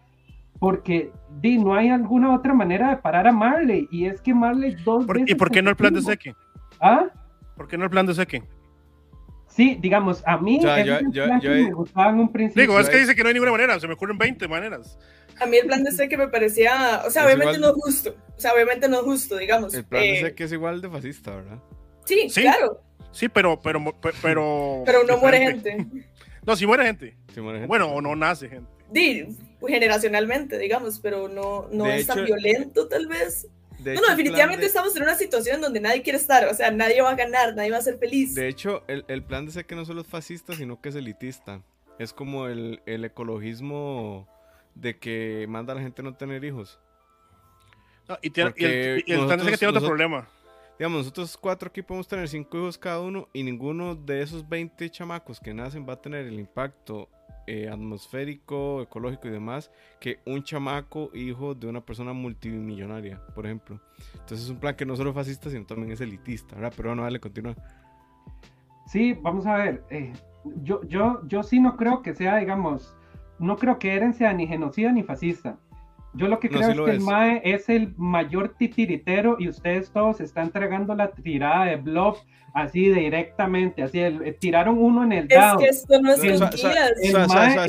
[0.59, 3.89] porque di, no hay alguna otra manera de parar a Marley.
[3.91, 6.35] Y es que Marley dos ¿Y por qué no el plan de Seque?
[6.81, 7.07] ¿Ah?
[7.57, 8.43] ¿Por qué no el plan de Seque?
[9.57, 12.63] Sí, digamos, a mí me gustaba en un principio.
[12.63, 14.99] Digo, es que dice que no hay ninguna manera, se me ocurren 20 maneras.
[15.41, 18.41] A mí el plan de Seque me parecía, o sea, obviamente no es justo, o
[18.41, 19.73] sea, obviamente no es justo, digamos.
[19.73, 21.59] El plan de Seque es igual de fascista, ¿verdad?
[22.05, 22.83] Sí, claro.
[23.13, 23.83] Sí, pero, pero,
[24.21, 24.83] pero.
[24.87, 25.87] Pero no muere gente.
[26.45, 27.17] No, si muere gente.
[27.37, 27.67] muere gente.
[27.67, 28.71] Bueno, o no nace gente.
[28.95, 29.27] Sí,
[29.67, 33.49] generacionalmente, digamos, pero no, no es tan violento tal vez.
[33.79, 37.11] No, no, definitivamente estamos en una situación donde nadie quiere estar, o sea, nadie va
[37.11, 38.35] a ganar, nadie va a ser feliz.
[38.35, 41.63] De hecho, el, el plan de que no solo es fascista, sino que es elitista.
[41.99, 44.29] Es como el, el ecologismo
[44.75, 46.79] de que manda a la gente no tener hijos.
[48.23, 50.29] y, tiene, y, el, y el, que tiene otro problema
[50.79, 54.89] digamos, nosotros cuatro aquí podemos tener cinco hijos cada uno y ninguno de esos 20
[54.91, 57.09] chamacos que nacen va a tener el impacto
[57.47, 63.81] eh, atmosférico, ecológico y demás que un chamaco hijo de una persona multimillonaria, por ejemplo.
[64.13, 66.73] Entonces es un plan que no solo es fascista, sino también es elitista, ¿verdad?
[66.77, 67.55] Pero bueno, dale, continúa.
[68.87, 69.85] Sí, vamos a ver.
[69.91, 70.13] Eh,
[70.63, 72.97] yo, yo, yo sí no creo que sea, digamos,
[73.39, 75.59] no creo que Eren sea ni genocida ni fascista.
[76.17, 80.21] Yo lo que creo es que el MAE es el mayor titiritero y ustedes todos
[80.21, 82.17] están entregando la tirada de Blob
[82.55, 85.61] así directamente, así el, tiraron uno en el dado.
[85.61, 86.39] Es que esto no es el
[87.29, 87.69] MAE,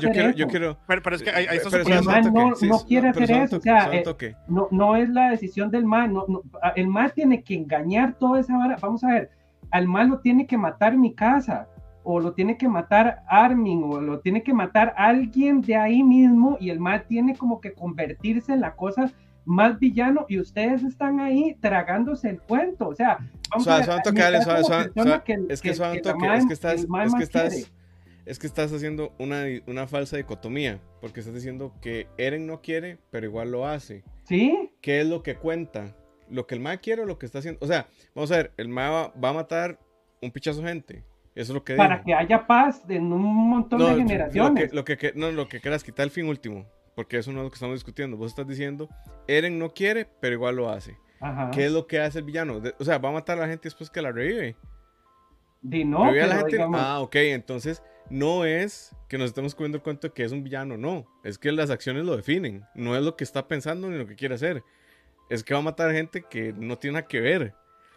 [0.00, 3.30] yo quiero, yo quiero, pero, es que hay, hay el MAE no, no quiere hacer
[3.30, 4.02] eso, o sea, eh,
[4.48, 6.42] no, no es la decisión del MAE, no, no,
[6.74, 9.30] el MAE tiene que engañar toda esa vara, vamos a ver,
[9.70, 11.68] al MAE lo tiene que matar mi casa,
[12.08, 16.56] o lo tiene que matar Armin, o lo tiene que matar alguien de ahí mismo,
[16.60, 19.12] y el mal tiene como que convertirse en la cosa
[19.44, 22.86] más villano, y ustedes están ahí tragándose el cuento.
[22.86, 23.18] O sea,
[23.50, 27.72] vamos a ver, es que, es que estás, es que estás,
[28.24, 32.98] es que estás haciendo una, una falsa dicotomía, porque estás diciendo que Eren no quiere,
[33.10, 34.04] pero igual lo hace.
[34.28, 34.70] ¿Sí?
[34.80, 35.96] ¿Qué es lo que cuenta?
[36.30, 37.58] ¿Lo que el MA quiere o lo que está haciendo?
[37.64, 39.80] O sea, vamos a ver, el MA va, va a matar
[40.22, 41.04] un pichazo gente
[41.36, 44.72] eso es lo que Para que haya paz en un montón de generaciones.
[44.72, 47.50] Lo que, no, lo que quieras quitar el fin último, porque eso no es lo
[47.50, 48.16] que estamos discutiendo.
[48.16, 48.88] Vos estás diciendo,
[49.28, 50.96] Eren no quiere, pero igual lo hace.
[51.52, 52.62] ¿Qué es lo que hace el villano?
[52.78, 54.56] o sea, va a matar a la gente después que la revive.
[55.60, 56.04] Di no,
[56.74, 60.42] Ah, ok, entonces no es que nos estemos comiendo el cuento de que es un
[60.42, 61.06] villano, no.
[61.22, 62.64] Es que las acciones lo definen.
[62.74, 64.64] No es lo que está pensando ni lo que quiere hacer.
[65.28, 67.54] Es que va a matar a gente que no tiene nada que ver.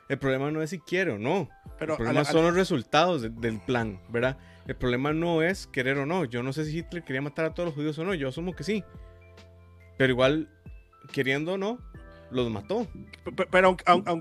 [0.10, 1.48] El problema no es si quiere o no.
[1.78, 4.38] Pero el problema son los resultados del plan, ¿verdad?
[4.68, 6.26] El problema no es querer o no.
[6.26, 8.14] Yo no sé si Hitler quería matar a todos los judíos o no.
[8.16, 8.84] Yo asumo que sí.
[9.98, 10.50] Pero igual,
[11.12, 11.80] queriendo o no,
[12.32, 12.88] los mató.
[13.52, 13.78] Pero,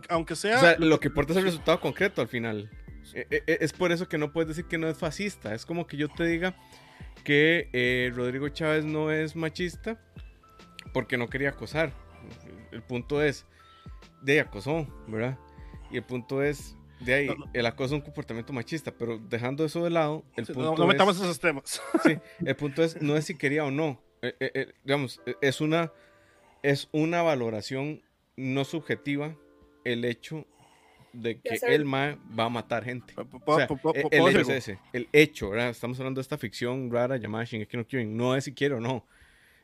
[0.09, 0.59] aunque, sea...
[0.59, 2.71] O sea, lo que importa es el resultado concreto al final.
[3.15, 5.55] E, e, e, es por eso que no puedes decir que no es fascista.
[5.55, 6.55] Es como que yo te diga
[7.25, 9.99] que eh, Rodrigo Chávez no es machista
[10.93, 11.93] porque no quería acosar.
[12.73, 13.47] El punto es,
[14.23, 15.39] de acosó, ¿verdad?
[15.91, 19.85] Y el punto es, de ahí, el acoso es un comportamiento machista, pero dejando eso
[19.85, 21.81] de lado, el punto no, metamos esos temas.
[22.03, 24.03] sí, el punto es, no es si quería o no.
[24.23, 25.93] Eh, eh, eh, digamos, es una,
[26.63, 28.03] es una valoración
[28.37, 29.37] no subjetiva
[29.85, 30.47] el hecho
[31.13, 33.15] de que el MAE va a matar gente.
[33.17, 34.79] O sea, el, hecho es ese.
[34.93, 35.71] El hecho, ¿verdad?
[35.71, 38.17] Estamos hablando de esta ficción rara llamada Shingeki no Kyojin.
[38.17, 39.07] No es si quiere o no.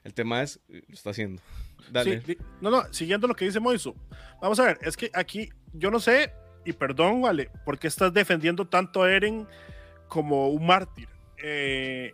[0.02, 1.42] El tema es, lo está haciendo.
[1.90, 2.22] Dale.
[2.60, 3.94] no, no, siguiendo lo que dice Moiso.
[4.40, 6.32] Vamos a ver, es que aquí yo no sé,
[6.64, 9.46] y perdón, vale, ¿por qué estás defendiendo tanto a Eren
[10.08, 11.08] como un mártir?
[11.42, 12.12] Eh,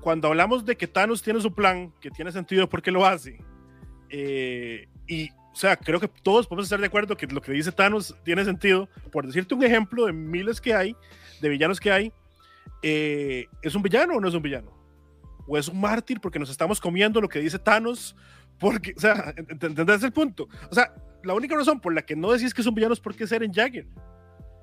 [0.00, 3.38] cuando hablamos de que Thanos tiene su plan, que tiene sentido porque lo hace,
[4.08, 7.72] eh, y, o sea, creo que todos podemos estar de acuerdo que lo que dice
[7.72, 8.88] Thanos tiene sentido.
[9.10, 10.96] Por decirte un ejemplo de miles que hay,
[11.40, 12.12] de villanos que hay,
[12.82, 14.70] eh, ¿es un villano o no es un villano?
[15.46, 18.16] ¿O es un mártir porque nos estamos comiendo lo que dice Thanos?
[18.62, 20.48] Porque, o sea, ¿entendés el punto?
[20.70, 20.94] O sea,
[21.24, 23.52] la única razón por la que no decís que son villanos es porque es Eren
[23.52, 23.88] Jagger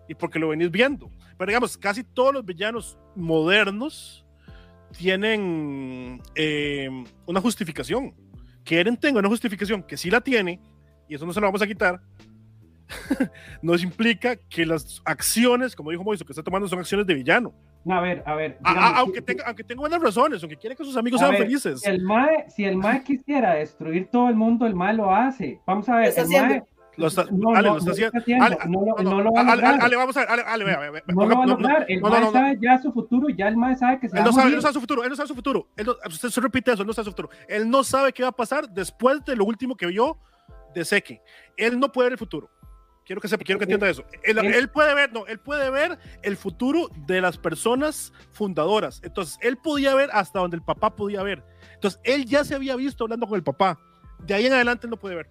[0.08, 1.12] y porque lo venís viendo.
[1.38, 4.26] Pero digamos, casi todos los villanos modernos
[4.98, 6.90] tienen eh,
[7.26, 8.16] una justificación.
[8.64, 10.62] Que Eren tenga una justificación, que sí la tiene,
[11.10, 12.00] y eso no se lo vamos a quitar,
[13.62, 17.54] nos implica que las acciones, como dijo Moiso, que está tomando son acciones de villano.
[17.86, 18.58] No, a ver, a ver.
[18.64, 21.86] aunque, tenga, aunque tenga buenas razones, aunque quiere que sus amigos sean felices.
[21.86, 25.60] El mae, si el MAE quisiera destruir todo el mundo, el MAE lo hace.
[25.66, 26.64] Vamos a ver, el MAE.
[26.98, 28.58] Lo está, no, Ale, lo está haciendo.
[28.68, 28.86] No,
[29.24, 29.82] lo va a lograr.
[29.82, 31.86] Ale, vamos a ver, Ale, Ale, vea, vea, No lo va a lograr.
[31.88, 34.50] El MAE sabe ya su futuro, ya el MAE sabe que se él no sabe,
[34.50, 35.68] Él no sabe su futuro, él no sabe su futuro.
[35.78, 37.30] Él no, usted se repite eso, él no sabe su futuro.
[37.48, 40.18] Él no sabe qué va a pasar después de lo último que vio
[40.76, 41.20] de Seki.
[41.56, 42.50] Él no puede ver el futuro.
[43.10, 44.04] Quiero que sepa, quiero que entienda eso.
[44.22, 49.02] Él, puede ver, no, él puede ver el futuro de las personas fundadoras.
[49.04, 51.44] Entonces, él podía ver hasta donde el papá podía ver.
[51.74, 53.80] Entonces, él ya se había visto hablando con el papá.
[54.20, 55.28] De ahí en adelante él no puede ver.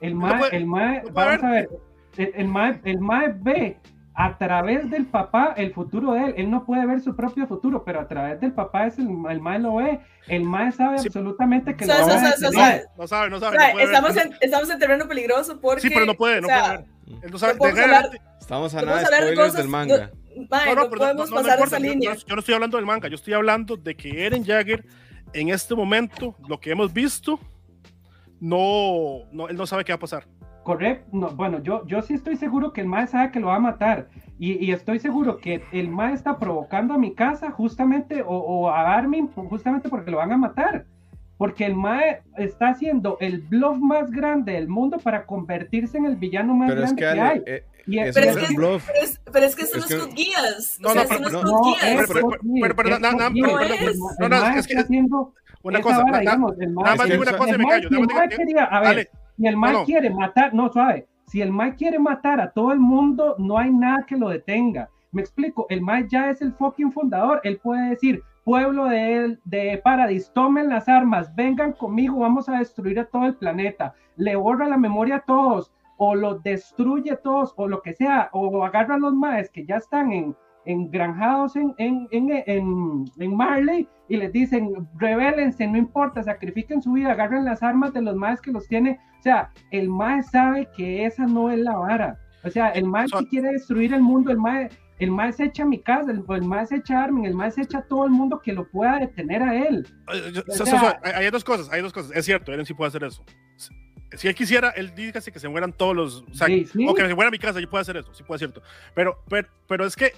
[0.00, 1.68] El MAE, el MAE, vamos a ver,
[2.16, 3.78] el, el, MAE, el MAE ve
[4.14, 6.34] a través del papá el futuro de él.
[6.36, 9.40] Él no puede ver su propio futuro, pero a través del papá es el, el
[9.40, 10.00] mae lo ve.
[10.28, 13.56] El mae sabe absolutamente que no, no, sabe, no sabe, no sabe.
[13.82, 15.82] estamos, en, estamos en terreno peligroso porque.
[15.82, 16.84] Sí, pero no puede, no puede ver.
[17.22, 17.58] Él no sabe.
[18.40, 20.10] estamos a nada de spoilers del manga.
[20.36, 22.14] No, no, podemos pasar esa línea.
[22.14, 24.84] Yo, no estoy hablando del manga, yo estoy hablando de que Eren Jagger
[25.32, 27.40] en este momento, lo que hemos visto,
[28.40, 30.26] no, no él no sabe qué va a pasar.
[30.64, 33.56] Correcto, no, bueno, yo, yo sí estoy seguro que el mae sabe que lo va
[33.56, 38.22] a matar y, y estoy seguro que el mae está provocando a mi casa justamente
[38.22, 40.86] o, o a Armin justamente porque lo van a matar.
[41.36, 46.14] Porque el Mae está haciendo el bluff más grande del mundo para convertirse en el
[46.14, 47.42] villano más Pero es grande que, que, Ale, hay.
[47.56, 50.00] eh, Y Pero no es, es que, pero, es, pero es que son Es los
[50.00, 50.78] que- Code Geass.
[50.80, 52.08] No, o sea, no, pero- No, es Geass.
[52.12, 52.30] pero- pero-
[53.90, 56.70] es ma- no, el no, mae es que- está haciendo Una cosa, vara, digamos, el
[56.72, 58.68] mae- nada más Es digo que una y me callo.
[58.70, 59.84] a ver, si el no, no.
[59.84, 63.70] quiere matar, no, suave, si el mae quiere matar a todo el mundo, no hay
[63.70, 64.88] nada que lo detenga.
[65.12, 69.80] Me explico, el mae ya es el fucking fundador, él puede decir, pueblo de, de
[69.82, 74.68] Paradis, tomen las armas, vengan conmigo, vamos a destruir a todo el planeta, le borra
[74.68, 78.96] la memoria a todos, o los destruye a todos, o lo que sea, o agarra
[78.96, 80.36] a los maes que ya están en,
[80.66, 86.92] engranjados en, en, en, en, en Marley y les dicen, rebélense, no importa, sacrifiquen su
[86.92, 88.98] vida, agarren las armas de los maes que los tiene.
[89.20, 92.18] O sea, el mae sabe que esa no es la vara.
[92.44, 95.62] O sea, el mae si quiere destruir el mundo, el mae, el mae se echa
[95.62, 97.82] a mi casa, el, el mae se echa a Armin, el mae se echa a
[97.82, 99.86] todo el mundo que lo pueda detener a él.
[100.12, 102.12] Eh, O sea- hay dos cosas, hay dos cosas.
[102.14, 103.24] Es cierto, Eren sí puede hacer eso.
[104.16, 106.22] Si él quisiera, él dice que se mueran todos los.
[106.30, 106.86] O, sea, Sí, sí.
[106.88, 108.68] o que se muera mi casa, yo puedo hacer eso, sí puede ser cierto.
[108.94, 110.12] Pero, pero, pero es que.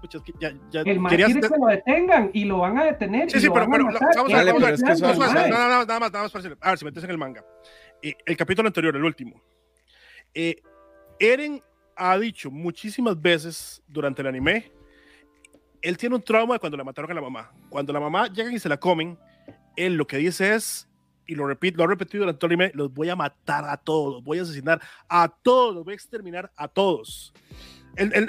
[0.00, 2.84] pucha, es que ya, ya El querías- quiere que lo detengan y lo van a
[2.84, 3.30] detener.
[3.30, 5.50] Sí, y sí, lo pero, van pero a vamos a pero es que ver.
[5.50, 6.56] nada más, nada más para decirle.
[6.60, 7.44] A ver, si metes en el manga.
[8.02, 9.42] Eh, el capítulo anterior, el último.
[10.34, 10.56] Eh,
[11.18, 11.62] Eren
[11.96, 14.72] ha dicho muchísimas veces durante el anime,
[15.82, 17.52] él tiene un trauma de cuando le mataron a la mamá.
[17.68, 19.18] Cuando la mamá llegan y se la comen,
[19.76, 20.88] él lo que dice es,
[21.30, 24.14] y lo repito, lo ha repetido durante todo el los voy a matar a todos,
[24.14, 27.32] los voy a asesinar a todos, los voy a exterminar a todos.
[27.96, 28.28] Él, no,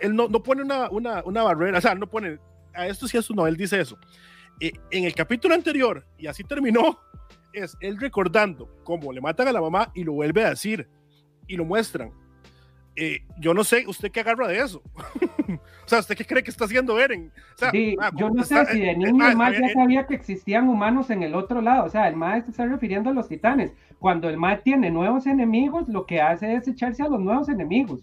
[0.00, 2.38] él- no pone, una, una, una barrera, o sea, no pone,
[2.72, 3.98] a esto sí, esto no, él dice eso.
[4.60, 7.00] Eh, en el capítulo anterior, y así terminó,
[7.52, 10.88] es él recordando cómo le matan a la mamá y lo vuelve a decir,
[11.48, 12.12] y lo muestran.
[12.96, 14.82] Eh, yo no sé, ¿usted qué agarra de eso?
[15.48, 17.30] o sea, ¿usted qué cree que está haciendo Eren?
[17.54, 19.72] O sea, Sí, yo no está- sé si de eh, niño el mae ya eh,
[19.74, 23.10] sabía que existían humanos en el otro lado, o sea, el mae se está refiriendo
[23.10, 23.72] a los titanes.
[23.98, 28.00] Cuando el mae tiene nuevos enemigos, lo que hace es echarse a los nuevos enemigos,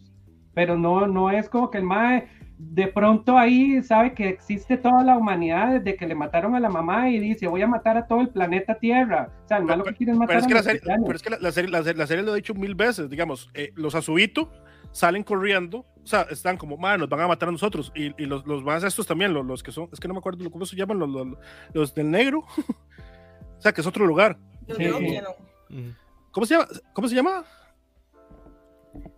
[0.54, 2.28] pero no, no es como que el mae
[2.60, 6.70] de pronto ahí sabe que existe toda la humanidad desde que le mataron a la
[6.70, 9.30] mamá y dice voy a matar a todo el planeta Tierra.
[9.44, 10.82] O sea, el mae lo que quiere es matar Pero es que, a la serie,
[11.06, 13.10] pero es que la, la serie, la, serie, la serie lo he dicho mil veces,
[13.10, 14.52] digamos, eh, los Azubito
[14.94, 18.26] salen corriendo, o sea, están como, man, nos van a matar a nosotros, y, y
[18.26, 20.66] los, los más estos también, los, los que son, es que no me acuerdo cómo
[20.66, 21.28] se llaman, los, los,
[21.74, 22.40] los del negro,
[23.58, 24.38] o sea, que es otro lugar.
[24.78, 24.90] Sí.
[24.90, 25.94] Ujú.
[26.32, 26.68] ¿Cómo se llama?
[26.94, 27.44] ¿Cómo se llama?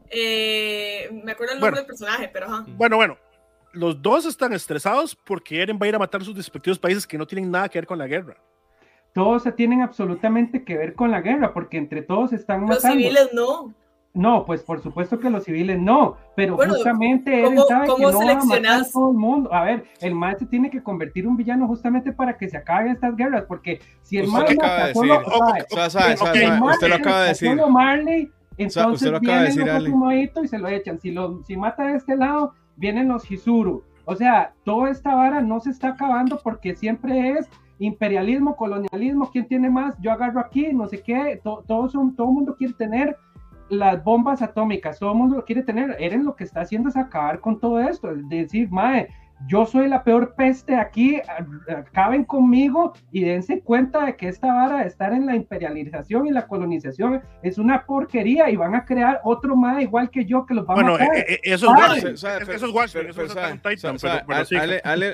[0.09, 1.75] Eh, me acuerdo el Bueno.
[1.75, 2.65] nombre del personaje, pero ajá.
[2.67, 3.17] Bueno, bueno,
[3.73, 7.17] los dos están estresados porque Eren va a ir a matar sus respectivos países que
[7.17, 8.37] no tienen nada que ver con la guerra.
[9.13, 12.97] Todos se tienen absolutamente que ver con la guerra, porque entre todos están Los matando.
[12.97, 13.73] civiles no.
[14.15, 18.01] No, pues por supuesto que los civiles no, pero Bueno, justamente él ¿cómo- sabe que
[18.01, 19.53] no va a matar a todo el mundo.
[19.53, 23.13] A ver, el se tiene que convertir un villano justamente para que se acaben estas
[23.17, 25.25] guerras, porque si el Usted mae lo acaba mata de solo, decir.
[26.63, 27.49] usted lo acaba de decir.
[27.49, 29.89] solo Marley, entonces usted lo acaba de vienen decir, los Ale.
[29.89, 30.99] Okumaitos y se lo echan.
[31.01, 33.83] Si, lo, si mata de este lado, vienen los Hizuru.
[34.05, 37.49] O sea, toda esta vara no se está acabando porque siempre es
[37.79, 39.95] imperialismo, colonialismo, ¿quién tiene más?
[39.99, 43.17] Yo agarro aquí, no sé qué, to- todos son, todo el mundo quiere tener
[43.69, 45.95] las bombas atómicas, todo el mundo lo quiere tener.
[45.99, 49.09] Eren lo que está haciendo es acabar con todo esto, es decir, mae,
[49.47, 51.21] yo soy la peor peste aquí,
[51.67, 56.31] acaben conmigo y dense cuenta de que esta vara de estar en la imperialización y
[56.31, 60.53] la colonización es una porquería y van a crear otro mae igual que yo que
[60.53, 63.35] los va a Bueno, eh, eh, eso es Watchmen, eso es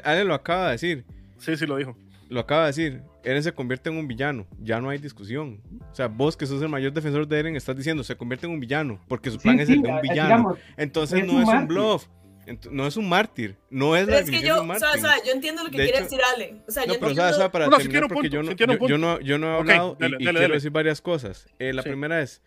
[0.06, 1.06] Ale lo acaba de decir.
[1.38, 1.96] Sí, sí, lo dijo.
[2.30, 3.11] Lo acaba de decir.
[3.24, 4.48] Eren se convierte en un villano.
[4.60, 5.62] Ya no hay discusión.
[5.92, 8.54] O sea, vos que sos el mayor defensor de Eren estás diciendo se convierte en
[8.54, 9.00] un villano.
[9.08, 10.28] Porque su Sí, plan es sí, el de un eh, villano.
[10.30, 11.68] digamos, Entonces es no un es un mártir.
[11.68, 12.08] bluff.
[12.48, 13.58] Ent- no es un mártir.
[13.70, 15.02] No es Pero la es que definición de yo, un o sea, o mártir.
[15.10, 16.64] sea, yo entiendo lo que De quiere hecho- decir Ale.
[16.68, 17.22] O sea, No, yo pero entiendo.
[17.22, 17.36] ¿sabes?
[17.38, 17.52] ¿sabes?
[17.52, 20.02] para No, terminar, porque punto, yo, no, yo- yo no, yo no he hablado y-
[20.02, 20.54] dale, y, dale, quiero dale.
[20.56, 21.46] decir varias cosas.
[21.60, 21.90] Eh, la Sí.
[21.90, 22.42] primera es,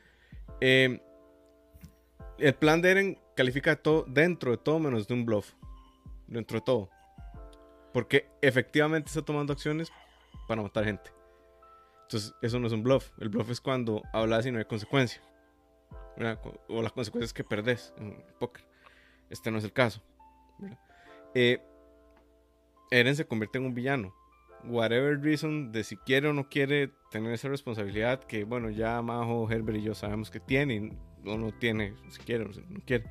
[0.60, 1.00] eh,
[2.38, 5.52] el plan de Eren califica todo dentro de todo menos de un bluff.
[6.26, 6.90] Dentro de todo.
[7.92, 9.92] Porque efectivamente está tomando acciones
[10.46, 11.10] para matar gente.
[12.02, 13.10] Entonces, eso no es un bluff.
[13.18, 15.22] El bluff es cuando hablas y no hay consecuencia.
[16.16, 16.40] ¿verdad?
[16.68, 18.64] O las consecuencias que perdés en póker.
[19.30, 20.02] Este no es el caso.
[21.34, 21.60] Eh,
[22.90, 24.14] Eren se convierte en un villano.
[24.64, 29.50] Whatever reason de si quiere o no quiere tener esa responsabilidad que, bueno, ya Majo,
[29.50, 33.04] Herbert y yo sabemos que tiene o no tiene, si quiere o no quiere.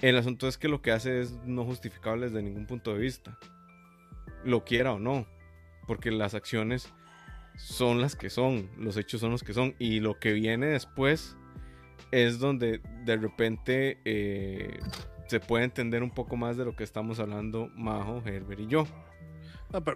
[0.00, 3.38] El asunto es que lo que hace es no justificable desde ningún punto de vista.
[4.44, 5.26] Lo quiera o no.
[5.86, 6.92] Porque las acciones
[7.56, 11.36] son las que son, los hechos son los que son, y lo que viene después
[12.10, 14.78] es donde de repente eh,
[15.26, 18.86] se puede entender un poco más de lo que estamos hablando Majo, Herbert y yo.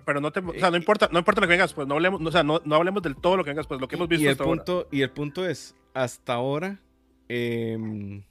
[0.05, 2.21] pero, no te, o sea, no importa, no importa lo que vengas, pues no hablemos,
[2.21, 4.25] o sea, no, no hablemos del todo lo que vengas, pues lo que hemos visto
[4.25, 4.89] y el hasta punto, ahora.
[4.93, 6.81] Y el punto es, hasta ahora,
[7.29, 8.23] eh,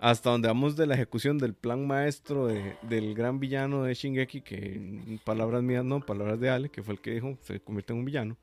[0.00, 4.42] hasta donde vamos de la ejecución del plan maestro de, del gran villano de Shingeki,
[4.42, 7.98] que palabras mías no, palabras de Ale, que fue el que dijo, se convierte en
[8.00, 8.36] un villano,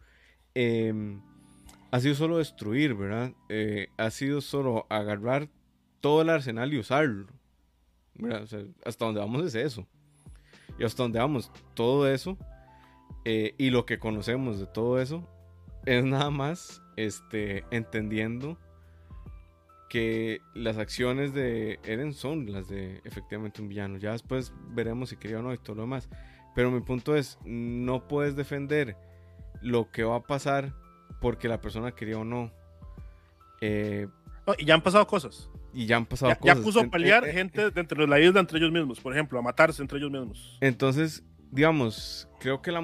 [0.56, 1.18] eh,
[1.92, 3.34] ha sido solo destruir, ¿verdad?
[3.50, 5.48] Eh, ha sido solo agarrar
[6.02, 7.28] todo el arsenal y usarlo.
[8.16, 8.44] ¿verdad?
[8.44, 9.88] O sea, hasta donde vamos es eso.
[10.80, 12.38] Y hasta donde vamos, todo eso
[13.26, 15.28] eh, y lo que conocemos de todo eso
[15.86, 18.58] es nada más este, entendiendo
[19.94, 24.00] que las acciones de Eren son las de efectivamente un villano.
[24.00, 26.10] Ya después veremos si quería o no y todo lo demás.
[26.56, 28.98] Pero mi punto es, no puedes defender
[29.62, 30.74] lo que va a pasar
[31.22, 32.52] porque la persona quería o no.
[33.62, 34.08] Eh,
[34.48, 35.48] No, y ya han pasado cosas.
[35.76, 36.66] y ya han pasado Ya, ya cosas.
[36.66, 39.38] puso a pelear eh, eh, gente dentro de la isla entre ellos mismos, por ejemplo,
[39.38, 40.58] a matarse entre ellos mismos.
[40.60, 42.82] Entonces, digamos, creo que la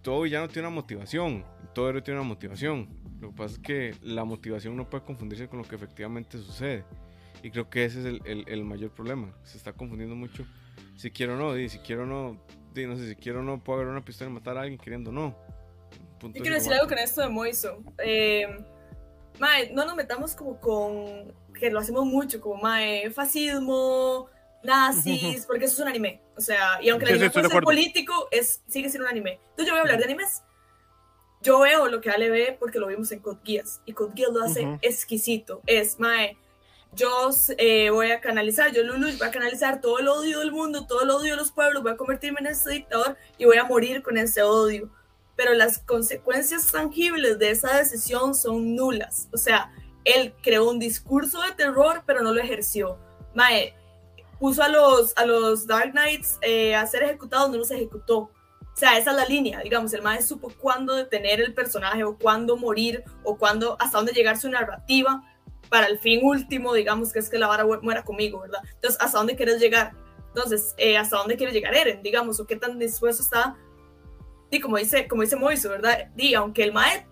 [0.00, 1.44] todo villano tiene una motivación.
[1.74, 2.88] Todo héroe tiene una motivación.
[3.20, 6.84] Lo que pasa es que la motivación no puede confundirse con lo que efectivamente sucede.
[7.42, 9.34] Y creo que ese es el, el- el mayor problema.
[9.44, 10.46] Se está confundiendo mucho.
[10.96, 12.40] Si quiero o no, di, si quiero o no,
[12.74, 14.78] di, no sé, si quiero o no, puedo agarrar una pistola y matar a alguien
[14.78, 15.36] queriendo o no.
[16.18, 17.82] Punto Yo quiero decir algo con esto de Moiso.
[17.98, 18.46] Eh,
[19.38, 24.28] mae, no nos metamos como con, que lo hacemos mucho, como mae, fascismo,
[24.62, 26.20] nazis, porque eso es un anime.
[26.36, 28.90] O sea, y aunque Sí, el sí, anime estoy puede de ser político, es, sigue
[28.90, 29.40] siendo un anime.
[29.50, 30.42] Entonces yo voy a hablar de animes.
[31.42, 33.80] Yo veo lo que Ale ve porque lo vimos en Code Geass.
[33.86, 35.62] Y Code Geass lo hace exquisito.
[35.66, 36.36] Es, mae,
[36.92, 40.86] yo eh, voy a canalizar, yo Lulu, voy a canalizar todo el odio del mundo,
[40.86, 43.64] todo el odio de los pueblos, voy a convertirme en este dictador y voy a
[43.64, 44.90] morir con ese odio.
[45.36, 49.28] Pero las consecuencias tangibles de esa decisión son nulas.
[49.32, 49.72] O sea,
[50.04, 52.98] él creó un discurso de terror, pero no lo ejerció.
[53.34, 53.74] Mae,
[54.38, 58.30] puso a los, a los Dark Knights eh, a ser ejecutados, no los ejecutó.
[58.72, 62.16] O sea, esa es la línea, digamos, el mae supo cuándo detener el personaje o
[62.16, 65.22] cuándo morir o cuándo, hasta dónde llegar su narrativa
[65.68, 68.60] para el fin último, digamos, que es que la vara mu- muera conmigo, ¿verdad?
[68.74, 69.92] Entonces, ¿hasta dónde quieres llegar?
[70.28, 73.56] Entonces, eh, ¿hasta dónde quiere llegar Eren, digamos, o qué tan dispuesto está?
[74.50, 76.08] Y como dice, como dice Moiso, ¿verdad?
[76.14, 77.06] Di, aunque el mae,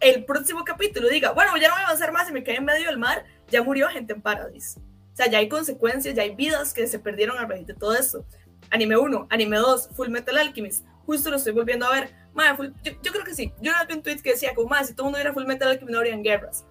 [0.00, 2.64] el próximo capítulo diga, bueno, ya no voy a avanzar más y me quedé en
[2.64, 4.80] medio del mar, ya murió gente en Paradise.
[4.80, 7.94] O sea, ya hay consecuencias, ya hay vidas que se perdieron a raíz de todo
[7.94, 8.26] eso.
[8.70, 10.84] Anime 1, anime 2, Full Metal Alchemist.
[11.12, 12.10] Justo lo estoy volviendo a ver.
[12.32, 13.52] Mae, full- yo, yo creo que sí.
[13.60, 15.68] Yo vi un tweet que decía, como, mae, si todo el mundo viera Full Metal
[15.68, 16.64] Alchemist no habrían guerras.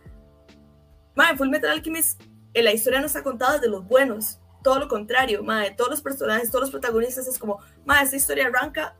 [1.15, 2.19] Mae, Full Metal Alchemist,
[2.55, 4.39] eh, la historia no está contada de los buenos.
[4.63, 8.47] Todo lo contrario, mae, todos los personajes, todos los protagonistas es como, mae, esta historia
[8.47, 8.95] arranca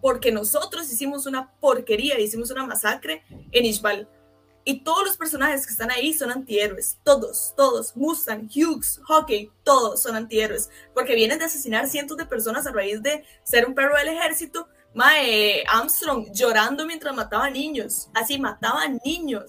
[0.00, 4.08] porque nosotros hicimos una porquería, hicimos una masacre en Ishbal.
[4.70, 7.00] Y todos los personajes que están ahí son antihéroes.
[7.02, 7.96] Todos, todos.
[7.96, 10.70] Mustang, Hughes, Hockey, todos son antihéroes.
[10.94, 14.68] Porque vienen de asesinar cientos de personas a raíz de ser un perro del ejército.
[14.94, 18.10] Mae, Armstrong llorando mientras mataba niños.
[18.14, 19.46] Así, mataba niños.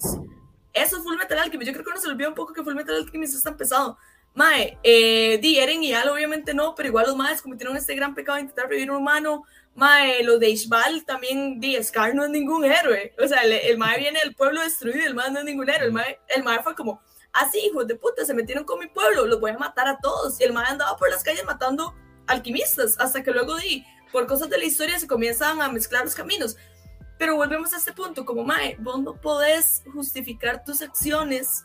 [0.72, 1.68] Eso es Full Metal Alchemist.
[1.68, 3.96] Yo creo que uno se olvida un poco que Full Metal Alchemist es tan pesado.
[4.34, 8.12] Mae, eh, Di Eren y Al obviamente no, pero igual los maes cometieron este gran
[8.16, 9.44] pecado de intentar revivir un humano.
[9.74, 13.14] Mae, los de Ishbal también, Di Scar no es ningún héroe.
[13.22, 15.86] O sea, el, el mae viene del pueblo destruido, el mae no es ningún héroe.
[15.86, 19.26] El mae, el mae fue como, así, hijos de puta, se metieron con mi pueblo,
[19.26, 20.40] los voy a matar a todos.
[20.40, 21.94] Y el mae andaba por las calles matando
[22.26, 26.14] alquimistas, hasta que luego Di, por cosas de la historia, se comienzan a mezclar los
[26.14, 26.56] caminos.
[27.18, 31.64] Pero volvemos a este punto, como Mae, vos no podés justificar tus acciones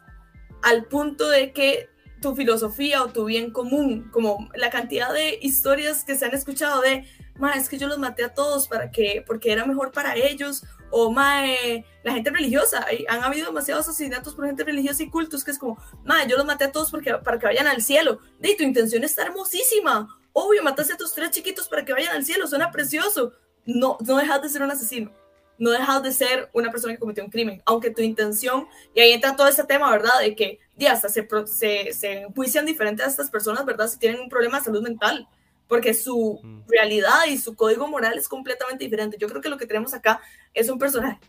[0.62, 1.89] al punto de que
[2.21, 6.82] tu filosofía o tu bien común, como la cantidad de historias que se han escuchado
[6.82, 7.06] de,
[7.38, 10.63] Mae, es que yo los maté a todos para que, porque era mejor para ellos,
[10.89, 15.51] o Mae, la gente religiosa, han habido demasiados asesinatos por gente religiosa y cultos que
[15.51, 18.19] es como, Mae, yo los maté a todos porque, para que vayan al cielo.
[18.39, 20.08] De tu intención está hermosísima.
[20.34, 23.34] Obvio, mataste a tus tres chiquitos para que vayan al cielo, suena precioso.
[23.65, 25.11] No, no dejas de ser un asesino
[25.57, 29.11] no dejas de ser una persona que cometió un crimen, aunque tu intención, y ahí
[29.11, 30.20] entra todo este tema, ¿verdad?
[30.22, 33.88] De que ya hasta se, se, se enjuician diferentes a estas personas, ¿verdad?
[33.88, 35.28] Si tienen un problema de salud mental,
[35.67, 39.17] porque su realidad y su código moral es completamente diferente.
[39.19, 40.21] Yo creo que lo que tenemos acá
[40.53, 41.19] es un personaje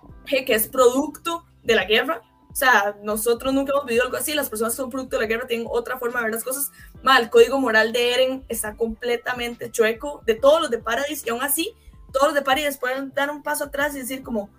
[0.46, 2.22] que es producto de la guerra.
[2.50, 4.34] O sea, nosotros nunca hemos vivido algo así.
[4.34, 6.70] Las personas que son producto de la guerra tienen otra forma de ver las cosas.
[7.02, 11.30] Mal, el código moral de Eren está completamente chueco de todos los de Paradise y
[11.30, 11.74] aún así
[12.12, 14.50] todos los de Paradise pueden dar un paso atrás y decir como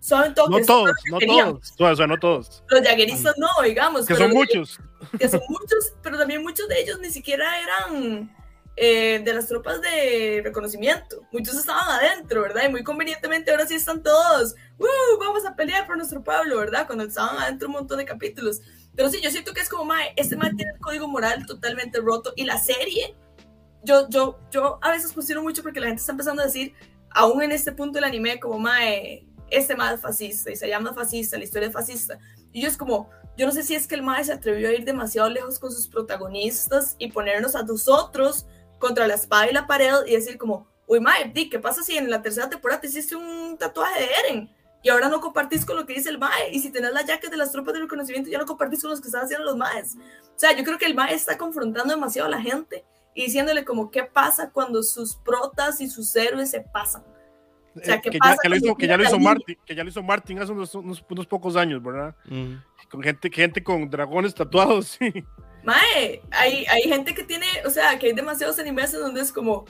[0.00, 1.76] son No todos, que no queríamos".
[1.76, 1.92] todos.
[1.92, 2.64] O sea, no todos.
[2.68, 4.06] Los jagueristas no, digamos.
[4.06, 4.78] Que son muchos.
[5.18, 8.34] que son muchos, pero también muchos de ellos ni siquiera eran
[8.76, 11.22] eh, de las tropas de reconocimiento.
[11.32, 12.62] Muchos estaban adentro, ¿verdad?
[12.66, 15.18] Y muy convenientemente ahora sí están todos, ¡Woo!
[15.18, 16.86] vamos a pelear por nuestro pueblo, ¿verdad?
[16.86, 18.60] Cuando estaban adentro un montón de capítulos.
[18.96, 22.00] Pero sí, yo siento que es como, mae, este mae tiene el código moral totalmente
[22.00, 23.16] roto y la serie,
[23.82, 26.74] yo, yo, yo a veces cuestiono mucho porque la gente está empezando a decir,
[27.10, 30.94] aún en este punto del anime, como, mae, este mae es fascista y se llama
[30.94, 32.18] fascista, la historia es fascista.
[32.52, 34.72] Y yo es como, yo no sé si es que el mae se atrevió a
[34.72, 38.46] ir demasiado lejos con sus protagonistas y ponernos a nosotros
[38.78, 42.10] contra la espada y la pared y decir como, uy mae, ¿qué pasa si en
[42.10, 44.50] la tercera temporada te hiciste un tatuaje de Eren?
[44.82, 46.50] y ahora no compartís con lo que dice el MAE.
[46.52, 49.00] Y si tenés la jacket de las tropas de reconocimiento, ya no compartís con los
[49.00, 49.96] que están haciendo los MAEs.
[49.96, 52.84] O sea, yo creo que el MAE está confrontando demasiado a la gente
[53.14, 57.04] y diciéndole como qué pasa cuando sus protas y sus héroes se pasan.
[57.76, 59.74] O sea, ¿qué que, pasa ya, que, lo hizo, que, ya lo hizo Martin, que
[59.74, 62.14] ya lo hizo Martin hace unos, unos, unos pocos años, ¿verdad?
[62.90, 65.24] Con gente, gente con dragones tatuados, sí.
[65.62, 69.32] Mae, hay, hay gente que tiene, o sea, que hay demasiados animes en donde es
[69.32, 69.66] como,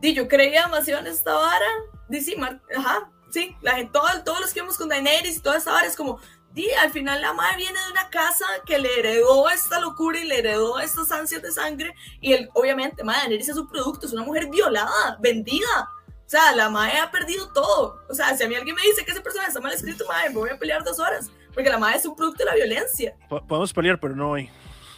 [0.00, 1.70] di, yo creía demasiado en esta vara,
[2.08, 2.36] dice,
[2.76, 5.96] ajá, sí, la gente, todos los que vemos con Daenerys y toda esa hora es
[5.96, 6.18] como,
[6.52, 10.24] di, al final la madre viene de una casa que le heredó esta locura y
[10.24, 14.12] le heredó estas ansias de sangre y él, obviamente, madre, Daenerys es un producto, es
[14.12, 15.88] una mujer violada, vendida.
[16.30, 18.04] O sea, la madre ha perdido todo.
[18.08, 20.28] O sea, si a mí alguien me dice que ese personaje está mal escrito, madre,
[20.28, 21.28] me voy a pelear dos horas.
[21.52, 23.16] Porque la madre es un producto de la violencia.
[23.28, 24.48] Podemos pelear, pero no hoy.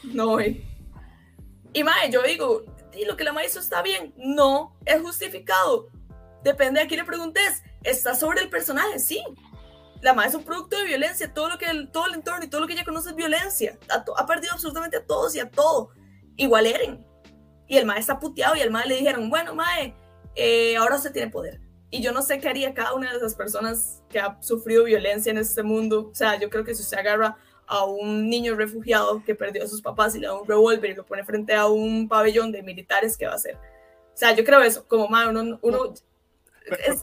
[0.02, 0.62] No hoy.
[1.72, 4.12] Y madre, yo digo, y lo que la madre hizo está bien.
[4.18, 5.88] No es justificado.
[6.44, 9.24] Depende de a quién le preguntes está sobre el personaje, sí.
[10.02, 12.48] La madre es un producto de violencia, todo lo que el, todo el entorno y
[12.48, 13.78] todo lo que ella conoce es violencia.
[13.88, 15.92] Ha, perdido absolutamente a todos y a todo.
[16.36, 17.06] Igual Eren.
[17.68, 19.96] Y el mae está puteado y al mae le dijeron, bueno, mae,
[20.34, 21.60] eh, ahora usted tiene poder.
[21.90, 25.30] Y yo no sé qué haría cada una de esas personas que ha sufrido violencia
[25.30, 26.08] en este mundo.
[26.10, 29.66] O sea, yo creo que si usted agarra a un niño refugiado que perdió a
[29.66, 32.62] sus papás y le da un revólver y lo pone frente a un pabellón de
[32.62, 33.56] militares, ¿qué va a hacer?
[33.56, 35.94] O sea, yo creo eso, como mae, uno, uno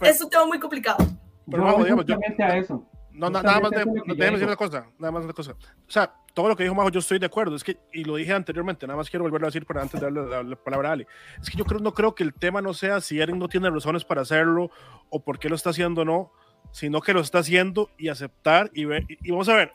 [0.02, 1.06] es, un tema muy complicado.
[1.50, 2.86] Pero no, digamos, yo, a eso.
[3.12, 5.52] No, nada más, déjeme decir una cosa, nada más una cosa.
[5.52, 7.56] O sea, todo lo que dijo Majo, yo estoy de acuerdo.
[7.56, 10.12] Es que, y lo dije anteriormente, nada más quiero volverlo a decir para antes de
[10.12, 11.06] darle la, palabra a Ali.
[11.42, 13.70] Es que yo creo, no creo que el tema no sea si Eren no tiene
[13.70, 14.70] razones para hacerlo
[15.10, 16.32] o por qué lo está haciendo o no,
[16.72, 19.74] sino que lo está haciendo y aceptar y ver, y, vamos a ver,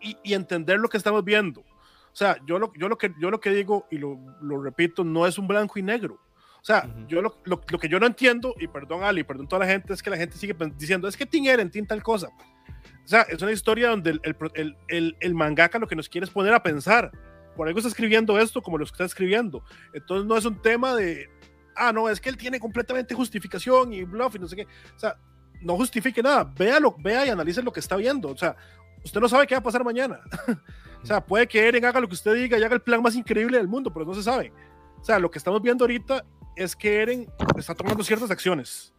[0.00, 1.60] y, y, entender lo que estamos viendo.
[1.60, 5.04] O sea, yo lo, yo lo, que, yo lo que digo, y lo, lo repito,
[5.04, 6.18] no es un blanco y negro
[6.60, 9.70] o sea, yo lo, lo, que yo no entiendo, y perdón Ali, perdón toda la
[9.70, 12.28] gente, es que la gente sigue diciendo, es que Tim Eren, Tim tal cosa.
[12.28, 14.20] O sea, es una historia donde el,
[14.54, 17.10] el, el, el, mangaka lo que nos quiere es poner a pensar.
[17.56, 19.64] Por algo está escribiendo esto como lo está escribiendo.
[19.94, 21.30] Entonces no es un tema de,
[21.74, 24.66] ah, no, es que él tiene completamente justificación y bluff y no sé qué.
[24.94, 25.16] O sea,
[25.62, 26.44] no justifique nada.
[26.44, 28.28] Véalo, vea y analice lo que está viendo.
[28.28, 28.56] O sea,
[29.02, 30.20] usted no sabe qué va a pasar mañana.
[31.02, 33.14] o sea, puede que Eren haga lo que usted diga y haga el plan más
[33.14, 34.52] increíble del mundo, pero no se sabe.
[35.00, 36.24] O sea, lo que estamos viendo ahorita
[36.58, 38.92] es que Eren está tomando ciertas acciones.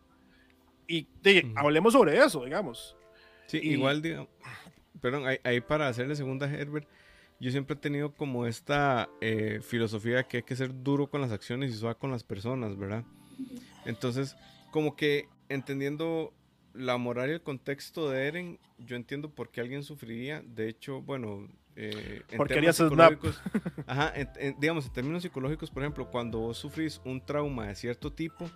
[0.87, 1.07] Y
[1.55, 2.95] hablemos sobre eso, digamos.
[3.47, 4.29] Sí, igual, digamos,
[5.01, 6.87] perdón, ahí, para hacerle segunda a Herbert,
[7.39, 11.31] yo siempre he tenido como esta eh, filosofía que hay que ser duro con las
[11.31, 13.03] acciones y suave con las personas, ¿verdad?
[13.85, 14.35] Entonces,
[14.71, 16.33] como que entendiendo
[16.73, 20.41] la moral y el contexto de Eren, yo entiendo por qué alguien sufriría.
[20.41, 21.47] De hecho, bueno,
[21.81, 23.13] eh, Porque harías snap.
[23.87, 24.13] Ajá,
[24.57, 28.49] digamos, en términos psicológicos, por ejemplo, cuando vos sufrís un trauma de cierto tipo,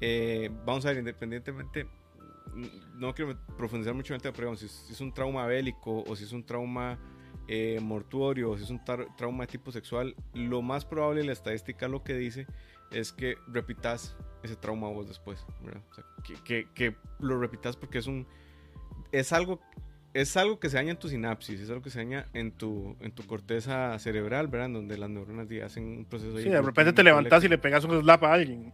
[0.00, 1.88] eh, vamos a ver, independientemente,
[2.94, 6.22] no quiero profundizar mucho en el tema, pero si, es un trauma bélico o si
[6.22, 6.96] es un trauma
[7.48, 11.88] eh, mortuorio o si es un trauma de tipo sexual, lo más probable, la estadística
[11.88, 12.46] lo que dice
[12.92, 15.44] es que repitas ese trauma vos después,
[16.22, 18.28] que, que, que, lo repitas porque es un
[19.10, 19.60] es algo
[20.14, 22.96] es algo que se daña en tu sinapsis, es algo que se daña en tu,
[23.00, 24.70] en tu corteza cerebral, ¿verdad?
[24.70, 26.38] Donde las neuronas hacen un proceso.
[26.38, 28.72] Sí, de repente te levantas y le pegas un slap a alguien.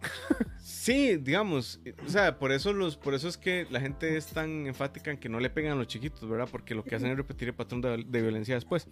[0.62, 4.66] Sí, digamos, o sea, por eso, los, por eso es que la gente es tan
[4.66, 6.48] enfática en que no le pegan a los chiquitos, ¿verdad?
[6.50, 8.86] Porque lo que hacen es repetir el patrón de, violencia después.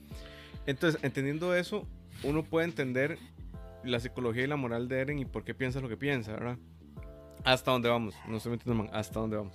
[0.67, 1.87] Entonces, entendiendo eso,
[2.23, 3.19] uno puede entender
[3.85, 6.59] la psicología y la moral de Eren y por qué piensa lo que piensa, ¿verdad?
[7.45, 9.55] Hasta dónde vamos, no estoy metiendo hasta dónde vamos.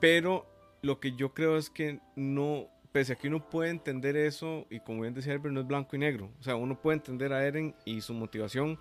[0.00, 0.53] Pero
[0.84, 4.80] lo que yo creo es que no, pese a que uno puede entender eso, y
[4.80, 6.30] como bien decía Herbert, no es blanco y negro.
[6.38, 8.78] O sea, uno puede entender a Eren y su motivación,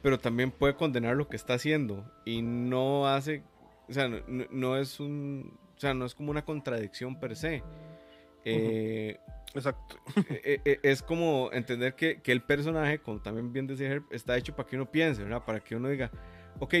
[0.00, 2.08] pero también puede condenar lo que está haciendo.
[2.24, 3.42] Y no hace,
[3.88, 7.64] o sea, no, es un, o sea, no es como una contradicción per se.
[8.44, 9.18] Eh,
[9.52, 9.96] Exacto.
[10.28, 14.04] E, e, e, es como entender que, que, el personaje, como también bien decía Herb,
[14.12, 15.44] está hecho para que uno piense, ¿verdad?
[15.44, 16.12] Para que uno diga,
[16.60, 16.74] ok,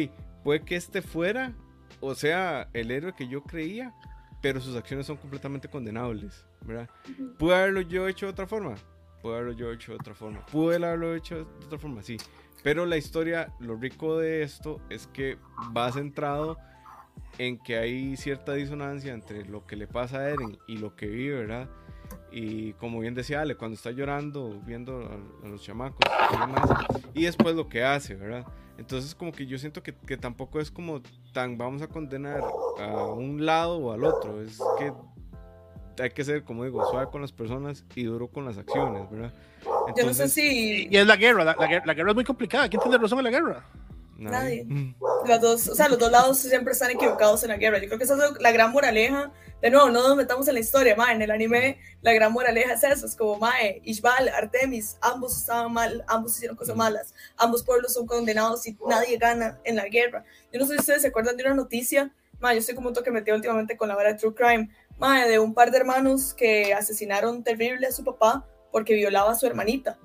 [0.44, 1.54] puede que este fuera,
[1.98, 3.92] o sea, el héroe que yo creía,
[4.40, 6.88] pero sus acciones son completamente condenables, ¿verdad?
[7.38, 8.76] ¿Pude haberlo yo hecho de otra forma?
[9.20, 10.44] pude haberlo yo hecho de otra forma.
[10.46, 12.16] Pude haberlo hecho de otra forma, sí.
[12.62, 15.38] Pero la historia, lo rico de esto es que
[15.76, 16.58] va centrado
[17.38, 21.06] en que hay cierta disonancia entre lo que le pasa a Eren y lo que
[21.06, 21.70] vive, ¿verdad?
[22.32, 25.08] Y como bien decía Ale, cuando está llorando, viendo
[25.42, 25.98] a, los chamacos
[27.14, 28.46] y, después lo que hace, ¿verdad?
[28.78, 31.02] Entonces como que yo siento que, que, tampoco es como
[31.32, 32.42] tan vamos a condenar
[32.78, 34.92] a un lado o al otro, es que
[36.00, 39.32] hay que ser, como digo, suave con las personas y duro con las acciones, ¿verdad?
[39.96, 40.88] yo no sé si...
[40.88, 43.30] Y es la guerra, la, la, guerra es muy complicada, ¿quién tiene razón en la
[43.30, 43.64] guerra?
[44.16, 44.66] Nadie.
[45.26, 47.78] Los dos, o sea, los dos lados siempre están equivocados en la guerra.
[47.78, 49.32] Yo creo que esa es la gran moraleja.
[49.60, 51.12] De nuevo, no nos metamos en la historia, ma.
[51.12, 55.72] En el anime, la gran moraleja es eso: es como, mae, Ishbal, Artemis, ambos estaban
[55.72, 60.24] mal, ambos hicieron cosas malas, ambos pueblos son condenados y nadie gana en la guerra.
[60.52, 62.94] Yo no sé si ustedes se acuerdan de una noticia, ma, yo estoy como un
[62.94, 66.32] toque metido últimamente con la vara de True Crime, ma, de un par de hermanos
[66.32, 69.98] que asesinaron terrible a su papá porque violaba a su hermanita.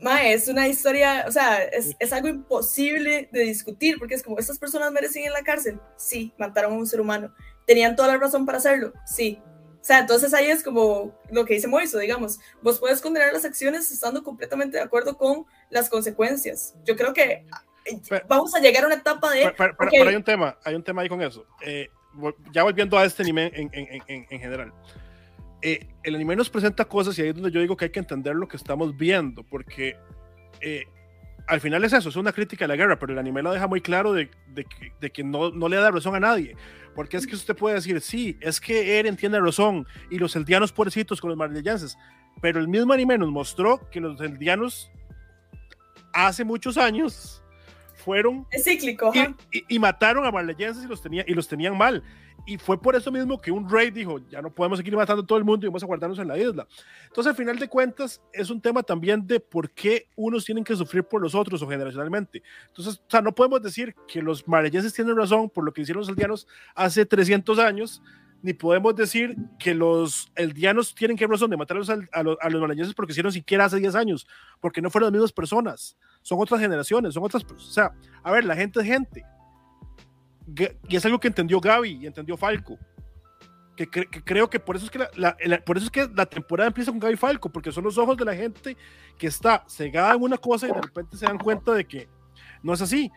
[0.00, 4.38] Mae, es una historia, o sea, es, es, algo imposible de discutir, porque es como,
[4.38, 5.78] ¿estas personas merecen en la cárcel?
[5.96, 7.34] Sí, mataron a un ser humano.
[7.66, 8.94] ¿Tenían toda la razón para hacerlo?
[9.04, 9.40] Sí.
[9.80, 13.44] O sea, entonces ahí es como lo que dice Moiso, digamos, vos puedes condenar las
[13.44, 16.74] acciones estando completamente de acuerdo con las consecuencias.
[16.84, 17.46] Yo creo que
[17.86, 19.52] eh, vamos a llegar a una etapa de...
[19.56, 21.46] Pero, pero, hay un tema, hay un tema ahí con eso.
[21.62, 21.88] Eh,
[22.52, 24.72] ya volviendo a este anime en, en, en, en general.
[25.62, 27.98] Eh, el anime nos presenta cosas y ahí es donde yo digo que hay que
[27.98, 29.96] entender lo que estamos viendo, porque
[30.60, 30.84] eh,
[31.46, 33.66] al final es eso, es una crítica a la guerra, pero el anime lo deja
[33.66, 36.56] muy claro de, de, que, de que, no, no le da razón a nadie,
[36.94, 40.72] porque es que usted puede decir, sí, es que Eren tiene razón y los eldianos
[40.72, 41.98] pobrecitos con los marleyenses,
[42.40, 44.90] pero el mismo anime nos mostró que los eldianos
[46.14, 47.42] hace muchos años
[47.96, 51.76] fueron es cíclico y, y, y, mataron a marleyenses y los, tenía, y los tenían
[51.76, 52.02] mal
[52.46, 55.26] y fue por eso mismo que un rey dijo, ya no podemos seguir matando a
[55.26, 56.66] todo el mundo y vamos a guardarnos en la isla.
[57.06, 60.76] Entonces, al final de cuentas, es un tema también de por qué unos tienen que
[60.76, 62.42] sufrir por los otros o generacionalmente.
[62.68, 66.00] Entonces, o sea, no podemos decir que los mareyenses tienen razón por lo que hicieron
[66.00, 68.02] los aldeanos hace 300 años,
[68.42, 72.38] ni podemos decir que los eldianos tienen que razón de matar a los, a los,
[72.40, 74.26] a los porque hicieron siquiera hace 10 años,
[74.60, 78.44] porque no fueron las mismas personas, son otras generaciones, son otras, o sea, a ver,
[78.44, 79.24] la gente es gente,
[80.88, 82.78] y es algo que entendió Gaby y entendió Falco.
[83.76, 86.26] Que, que, creo que por eso es que la, la, por eso es que la
[86.26, 88.76] temporada empieza con Gaby Falco, porque son los ojos de la gente
[89.16, 92.08] que está cegada en una cosa y de repente se dan cuenta de que
[92.62, 93.10] no es así.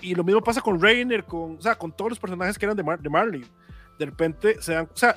[0.00, 2.76] Y lo mismo pasa con Rainer, con, o sea, con todos los personajes que eran
[2.76, 3.44] de, Mar de Marley.
[3.98, 5.16] De repente se dan, o sea,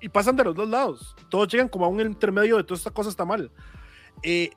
[0.00, 1.14] y pasan de los dos lados.
[1.28, 3.50] Todos llegan como a un intermedio de toda esta cosa está mal.
[4.22, 4.50] Eh,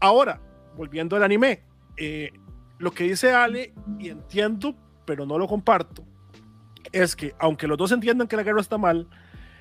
[0.00, 0.40] ahora,
[0.76, 1.62] volviendo al anime,
[1.96, 2.32] eh,
[2.78, 4.74] lo que dice Ale, y entiendo
[5.10, 6.04] pero no lo comparto,
[6.92, 9.08] es que aunque los dos entiendan que la guerra está mal,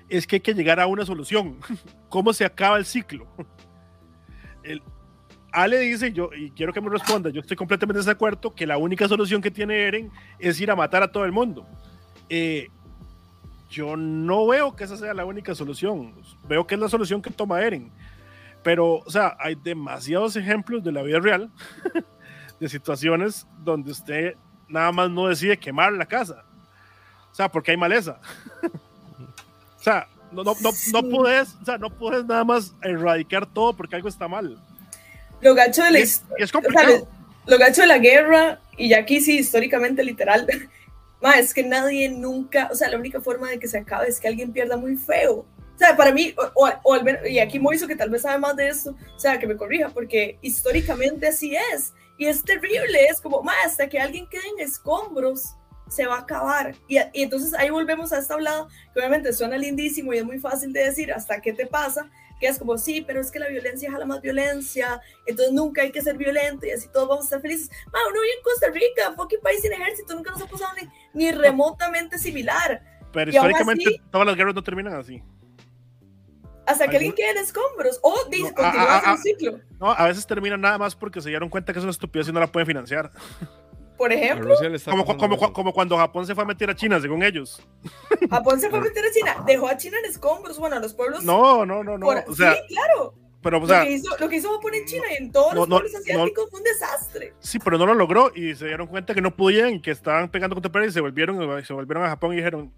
[0.08, 1.58] es que hay que llegar a una solución.
[2.08, 3.26] ¿Cómo se acaba el ciclo?
[4.62, 4.84] El,
[5.52, 8.78] Ale dice, yo, y quiero que me responda, yo estoy completamente de acuerdo que la
[8.78, 11.66] única solución que tiene Eren es ir a matar a todo el mundo.
[12.30, 12.68] Eh,
[13.72, 16.14] yo no veo que esa sea la única solución.
[16.48, 17.92] Veo que es la solución que toma Eren.
[18.62, 21.52] Pero, o sea, hay demasiados ejemplos de la vida real,
[22.60, 24.36] de situaciones donde usted
[24.70, 26.44] nada más no decide quemar la casa.
[27.32, 28.20] O sea, porque hay maleza.
[28.64, 33.74] o sea, no, no, no, no, puedes, o sea, no puedes nada más erradicar todo
[33.74, 34.58] porque algo está mal.
[35.42, 36.96] Lo gacho de la es, es complicado.
[36.96, 37.08] O sea,
[37.48, 40.48] lo gacho de la guerra, y ya aquí sí, históricamente literal,
[41.22, 44.20] ma, es que nadie nunca, o sea, la única forma de que se acabe es
[44.20, 45.46] que alguien pierda muy feo.
[45.76, 48.24] O sea, para mí, o, o, o al menos, y aquí Moiso que tal vez
[48.24, 51.94] sabe más de eso, o sea, que me corrija, porque históricamente así es.
[52.20, 55.56] Y es terrible, es como, más hasta que alguien quede en escombros,
[55.88, 56.76] se va a acabar.
[56.88, 60.38] Y, y, entonces ahí volvemos a esta hablada, que obviamente suena lindísimo y es muy
[60.38, 63.48] fácil de decir hasta qué te pasa, que es como, sí, pero es que la
[63.48, 67.28] violencia jala más violencia, entonces nunca hay que ser violento y así todos vamos a
[67.28, 67.70] estar felices.
[67.86, 71.26] Ma, uno vive en Costa Rica, fucking país sin ejército, nunca nos ha pasado ni,
[71.26, 72.84] ni remotamente similar.
[73.14, 75.24] Pero y históricamente así, todas las guerras no terminan así
[76.70, 79.60] hasta que alguien quede en escombros o dice, no, continúa un ciclo.
[79.80, 82.32] No, a veces termina nada más porque se dieron cuenta que es una estupidez y
[82.32, 83.12] no la pueden financiar.
[83.98, 84.56] Por ejemplo,
[84.86, 87.62] como, como, como, como, cuando Japón se fue a meter a China, según ellos.
[88.30, 90.94] Japón se fue a meter a China, dejó a China en escombros, bueno, a los
[90.94, 91.24] pueblos.
[91.24, 92.06] No, no, no, no.
[92.06, 93.14] Por, o sea, sí, claro.
[93.42, 95.54] Pero, o sea, lo, que hizo, lo que hizo Japón en China y en todos
[95.54, 97.34] no, los pueblos asiáticos no, fue un desastre.
[97.40, 100.30] Sí, pero no lo logró y se dieron cuenta que no podían y que estaban
[100.30, 102.72] pegando contra pared y se volvieron, se volvieron a Japón y dijeron,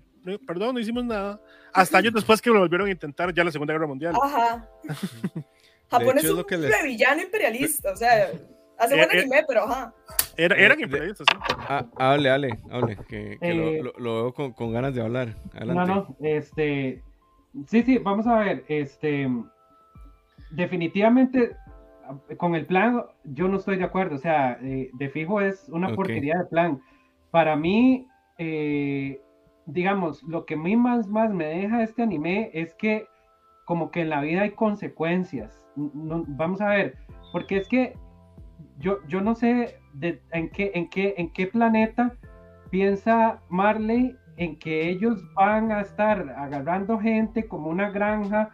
[0.46, 1.40] perdón, no hicimos nada.
[1.74, 4.14] Hasta años después que lo volvieron a intentar ya la Segunda Guerra Mundial.
[4.22, 4.68] Ajá.
[5.90, 8.30] Japón es un es villano imperialista, o sea,
[8.78, 9.94] hace buen anime, pero ajá.
[10.38, 11.38] Era, eran imperialistas, sí.
[11.68, 15.02] Ah, hable, hable, hable, que, que eh, lo, lo, lo, veo con, con, ganas de
[15.02, 15.36] hablar.
[15.54, 15.74] Adelante.
[15.74, 17.04] No, no, este,
[17.68, 19.28] sí, sí, vamos a ver, este,
[20.52, 21.58] definitivamente
[22.38, 25.94] con el plan yo no estoy de acuerdo, o sea, eh, de fijo es una
[25.96, 26.82] porquería de plan.
[27.30, 28.08] Para mí,
[28.38, 29.22] eh,
[29.72, 33.08] digamos, lo que a mí más, más me deja este anime es que
[33.66, 35.66] como que en la vida hay consecuencias.
[35.76, 36.98] vamos a ver,
[37.32, 37.96] porque es que
[38.80, 42.16] yo, yo no sé de, en, qué, en, qué, en qué planeta
[42.70, 48.50] piensa Marley en que ellos van a estar agarrando gente como una granja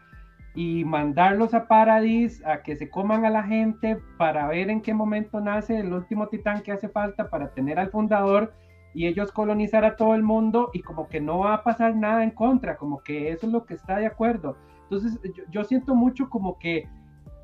[0.54, 4.94] y mandarlos a Paradis a que se coman a la gente para ver en qué
[4.94, 8.54] momento nace el último titán que hace falta para tener al fundador
[8.98, 12.24] y ellos colonizar a todo el mundo y como que no va a pasar nada
[12.24, 14.58] en contra, como que eso es lo que está de acuerdo.
[14.90, 15.20] Entonces
[15.52, 16.90] yo, siento mucho como que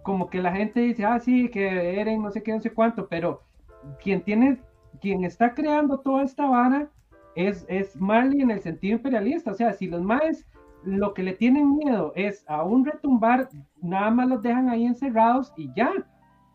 [0.02, 3.08] como que la gente dice, ah, sí, que Eren no sé qué, no sé cuánto,
[3.08, 3.44] pero
[4.02, 4.62] quien tiene,
[5.00, 6.90] quien está creando toda esta vara
[7.36, 10.48] es, es Marley en el sentido imperialista, o sea, si los maes
[10.84, 13.50] lo que le tienen miedo es a un retumbar,
[13.80, 15.92] nada más los dejan ahí encerrados y ya,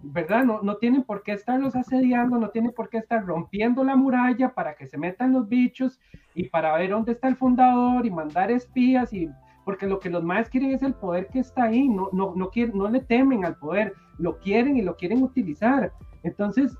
[0.00, 0.44] ¿verdad?
[0.44, 4.54] No, no tienen por qué estarlos asediando, no tienen por qué estar rompiendo la muralla
[4.54, 5.98] para que se metan los bichos
[6.34, 9.28] y para ver dónde está el fundador y mandar espías y
[9.64, 12.48] porque lo que los más quieren es el poder que está ahí, no, no, no,
[12.48, 15.92] quieren, no le temen al poder, lo quieren y lo quieren utilizar.
[16.22, 16.78] Entonces,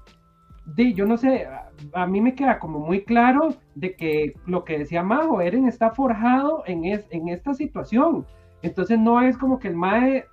[0.94, 1.46] yo no sé,
[1.92, 5.90] a, mí me queda como muy claro de que lo que decía Majo, Eren está
[5.90, 8.26] forjado en, en esta situación.
[8.62, 10.24] Entonces no es como que el Mae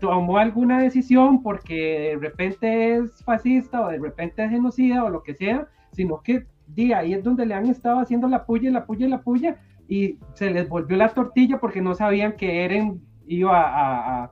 [0.00, 5.22] tomó alguna decisión porque de repente es fascista o de repente es genocida o lo
[5.22, 8.86] que sea, sino que di, ahí es donde le han estado haciendo la puya, la
[8.86, 9.56] puya, la puya
[9.88, 14.30] y se les volvió la tortilla porque no sabían que Eren iba a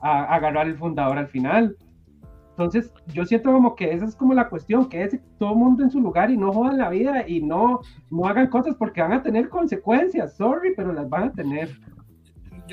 [0.00, 1.76] agarrar el fundador al final.
[2.56, 5.84] Entonces, yo siento como que esa es como la cuestión, que es todo el mundo
[5.84, 9.12] en su lugar y no jodan la vida y no, no hagan cosas porque van
[9.12, 11.68] a tener consecuencias, sorry, pero las van a tener.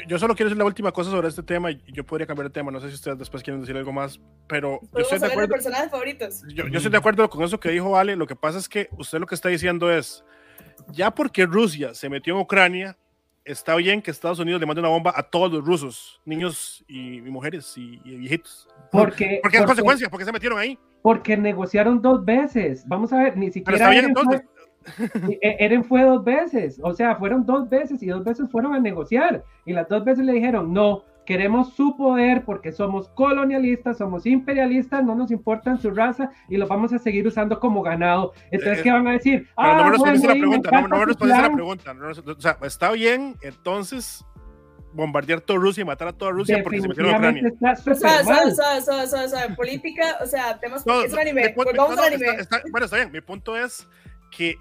[0.08, 2.54] Yo, solo quiero decir la última cosa sobre este tema y yo podría cambiar de
[2.54, 5.50] tema, no sé si ustedes después quieren decir algo más, pero yo estoy de acuerdo.
[5.50, 6.44] personajes favoritos.
[6.48, 8.90] Yo, yo estoy de acuerdo con eso que dijo Vale, lo que pasa es que
[8.98, 10.24] usted lo que está diciendo es,
[10.90, 12.98] ya porque Rusia se metió en Ucrania,
[13.46, 17.22] está bien que Estados Unidos le mande una bomba a todos los rusos, niños y,
[17.22, 18.68] mujeres y, viejitos.
[18.92, 20.78] Porque, porque, es consecuencia, porque se metieron ahí.
[21.02, 22.84] Porque negociaron dos veces.
[22.88, 23.94] Vamos a ver, ni siquiera.
[23.94, 24.44] Eren, fue, e,
[25.42, 26.80] Eren fue dos veces.
[26.84, 29.44] O sea, fueron dos veces y dos veces fueron a negociar.
[29.66, 35.04] Y las dos veces le dijeron, no, queremos su poder porque somos colonialistas, somos imperialistas,
[35.04, 38.34] no nos importa su raza y lo vamos a seguir usando como ganado.
[38.52, 39.48] Entonces, ¿qué van a decir?
[39.56, 41.96] ah, no me respondiste la pregunta, no, me respondiste la pregunta.
[42.26, 44.26] o sea, está bien, entonces
[44.94, 47.52] bombardear toda Rusia y matar a toda Rusia porque se metieron a Ucrania.
[49.56, 52.28] política, o sea, temas no, es un anime, volvamos al anime.
[52.72, 53.88] bueno, está bien, mi punto es
[54.30, 54.58] que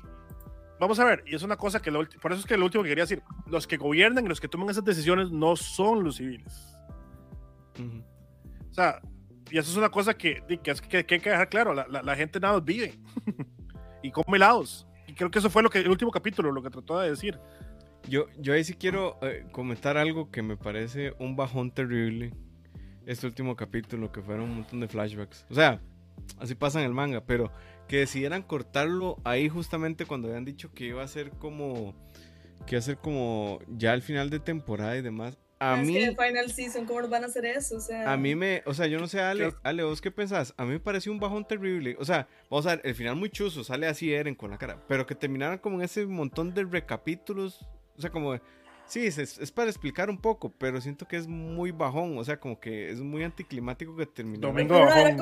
[0.82, 2.88] vamos a ver, y es una cosa que por eso es que lo último que
[2.88, 6.76] quería decir, los que gobiernan y los que toman esas decisiones no son los civiles.
[7.78, 9.00] O sea,
[9.48, 12.40] y eso es una cosa que, que, que, hay que dejar claro, la, la, gente
[12.40, 12.98] nada más vive
[14.02, 14.88] y come helados.
[15.06, 17.38] Y creo que eso fue lo que el último capítulo, lo que trató de decir.
[18.08, 22.34] Yo, yo ahí sí quiero eh, comentar algo que me parece un bajón terrible.
[23.06, 25.46] Este último capítulo, que fueron un montón de flashbacks.
[25.48, 25.80] O sea,
[26.40, 27.52] así pasa en el manga, pero
[27.92, 31.94] que decidieran cortarlo ahí justamente cuando habían dicho que iba a ser como
[32.64, 35.36] que iba a ser como ya al final de temporada y demás.
[35.58, 38.62] A mí que final season cómo van a hacer eso, o sea, a mí me,
[38.64, 40.54] o sea, yo no sé, Ale, Ale, vos qué pensás?
[40.56, 41.94] A mí me pareció un bajón terrible.
[41.98, 44.82] O sea, vamos a ver, el final muy chuzo, sale así Eren con la cara,
[44.88, 47.60] pero que terminaran como en ese montón de recapítulos,
[47.98, 48.40] o sea, como
[48.92, 52.60] Sí, es, para explicar un poco, pero siento que es muy bajón, o sea, como
[52.60, 54.48] que es muy anticlimático que terminó.
[54.48, 55.16] Domingo bajón.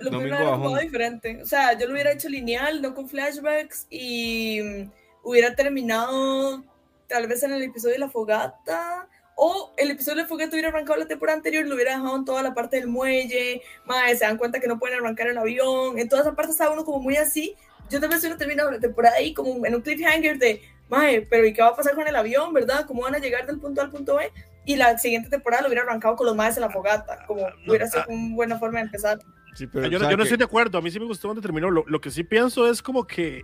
[0.00, 0.78] lo Domingo bajón.
[0.78, 1.42] diferente.
[1.42, 4.90] O sea, yo lo hubiera hecho lineal, no con flashbacks, y mm,
[5.24, 6.64] hubiera terminado
[7.06, 9.06] tal vez en el episodio de la fogata,
[9.36, 12.16] o el episodio de la fogata hubiera arrancado la temporada anterior y lo hubiera dejado
[12.16, 15.36] en toda la parte del muelle, más se dan cuenta que no pueden arrancar el
[15.36, 17.56] avión, en toda esa parte estaba uno como muy así.
[17.90, 21.46] Yo tal vez hubiera terminado la temporada ahí como en un cliffhanger de Mae, pero
[21.46, 22.84] ¿y qué va a pasar con el avión, verdad?
[22.86, 24.30] ¿Cómo van a llegar del punto A al punto B?
[24.66, 27.54] Y la siguiente temporada lo hubiera arrancado con los maes en la fogata, como ah,
[27.66, 28.06] hubiera sido ah.
[28.10, 29.18] una buena forma de empezar.
[29.54, 31.70] Sí, pero, yo, yo no estoy de acuerdo, a mí sí me gustó donde terminó.
[31.70, 33.42] Lo, lo que sí pienso es como que.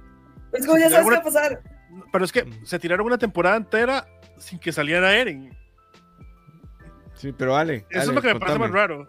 [0.53, 1.63] Es como ya sabes qué va a pasar.
[2.13, 5.51] Pero es que se tiraron una temporada entera sin que saliera Eren.
[7.15, 7.87] Sí, pero Ale.
[7.89, 9.09] Eso es lo que me parece más raro.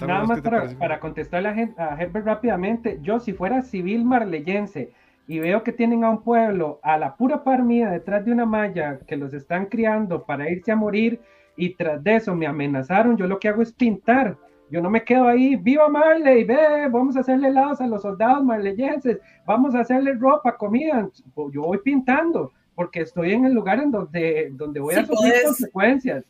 [0.00, 4.92] Nada más para, para, contestarle a, a Herbert rápidamente, yo si fuera civil marleyense
[5.28, 8.46] y veo que tienen a un pueblo a la pura par mía detrás de una
[8.46, 11.20] malla que los están criando para irse a morir
[11.54, 14.36] y tras de eso me amenazaron, yo lo que hago es pintar.
[14.70, 18.44] Yo no me quedo ahí, viva Marley, ve, vamos a hacerle helados a los soldados
[18.44, 21.08] marleyenses, vamos a hacerle ropa, comida.
[21.52, 26.24] Yo voy pintando porque estoy en el lugar en donde, donde voy a sufrir consecuencias.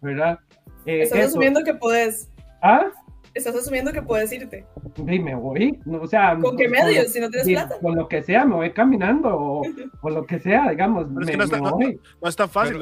[0.00, 0.38] ¿verdad?
[0.84, 2.30] Eh, Estás asumiendo que puedes.
[2.62, 2.86] ¿Ah?
[3.36, 4.64] Estás asumiendo que puedes irte.
[4.96, 6.38] Y me voy, o sea...
[6.40, 7.76] ¿Con qué medios si no tienes plata?
[7.82, 9.62] Con lo que sea, me voy caminando o,
[10.00, 11.10] o lo que sea, digamos.
[11.10, 12.78] me, es que no, está, no, no, es tan fácil.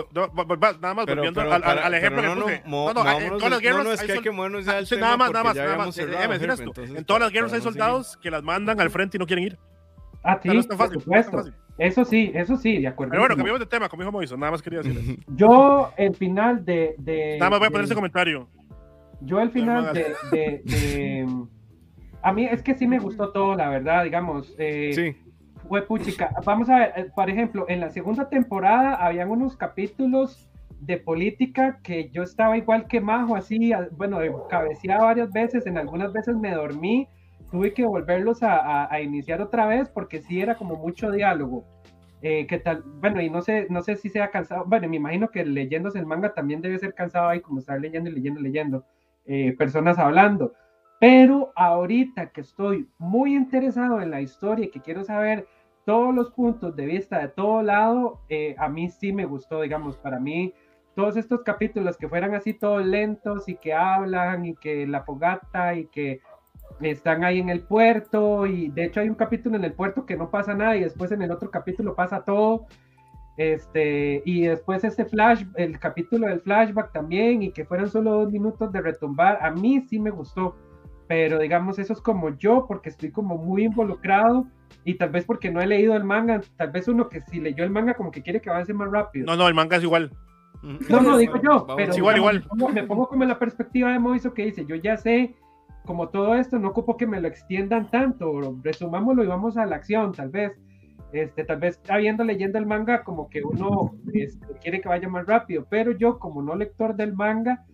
[0.81, 3.61] nada más volviendo al, al, al, ejemplo no, que no, no, no, en todas las
[3.61, 3.85] guerras...
[3.85, 5.97] No, es que hay que movernos ya sí, Nada más, nada más, nada más.
[5.97, 6.83] Déjame decir esto.
[6.83, 9.59] En todas las guerras hay soldados que las mandan al frente y no quieren ir.
[10.23, 11.45] Ah, sí, por supuesto.
[11.77, 13.11] Eso sí, eso sí, de acuerdo.
[13.11, 16.65] Pero bueno, cambiamos de tema, como dijo Moiso, nada más quería decir Yo, el final
[16.65, 18.49] de, de Nada más voy a poner ese comentario.
[19.21, 21.27] Yo el final de,
[22.23, 24.55] A mí es que sí me gustó todo, la verdad, digamos.
[24.59, 25.33] Eh, sí.
[25.69, 26.31] Fue puchica.
[26.45, 30.51] Vamos a ver, eh, por ejemplo, en la segunda temporada habían unos capítulos
[30.81, 36.13] de política que yo estaba igual que Majo, así, bueno, cabeceaba varias veces, en algunas
[36.13, 37.09] veces me dormí,
[37.51, 41.65] tuve que volverlos a, a, iniciar otra vez porque sí era como mucho diálogo.
[42.27, 42.83] Eh, ¿Qué tal?
[43.01, 46.07] Bueno, y no sé, no sé si sea cansado, bueno, me imagino que leyéndose el
[46.07, 48.87] manga también debe ser cansado ahí, como estar leyendo y leyendo, leyendo.
[49.27, 50.53] Eh, personas hablando.
[51.01, 55.47] Pero ahorita que estoy muy interesado en la historia y que quiero saber
[55.85, 59.97] todos los puntos de vista de todo lado, eh, a mí sí me gustó, digamos,
[59.99, 60.55] para mí
[60.95, 65.75] todos estos capítulos que fueran así todos lentos y que hablan y que la fogata
[65.75, 66.21] y que
[66.81, 70.17] están ahí en el puerto y de hecho hay un capítulo en el puerto que
[70.17, 72.67] no pasa nada y después en el otro capítulo pasa todo
[73.37, 78.33] este, y después ese flash, el capítulo del flashback también, y que fueron solo dos
[78.33, 80.57] minutos de retumbar, a mí sí me gustó,
[81.09, 84.47] pero digamos, eso es como yo, porque estoy como muy involucrado,
[84.85, 87.65] y tal vez porque no he leído el manga, tal vez uno que si leyó
[87.65, 89.27] el manga como que quiere que avance más rápido.
[89.27, 90.11] No, no, el manga es igual.
[90.63, 92.45] No, no, digo yo, pero es igual, igual.
[92.73, 95.35] Me pongo, como en la perspectiva de Moiso que dice, yo ya sé
[95.85, 99.77] como todo esto, no ocupo que me lo extiendan tanto, resumámoslo y vamos a la
[99.77, 100.53] acción, tal vez
[101.15, 105.25] este, tal vez habiendo leyendo el manga como que uno este, quiere que vaya más
[105.27, 107.65] rápido, pero yo como no lector del manga,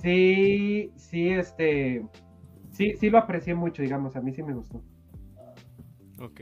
[0.00, 2.06] sí, sí, este,
[2.70, 4.80] sí, sí lo aprecié mucho, digamos, a mí sí me gustó.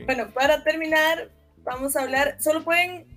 [0.05, 1.31] Bueno, para terminar,
[1.63, 3.07] vamos a hablar, solo pueden,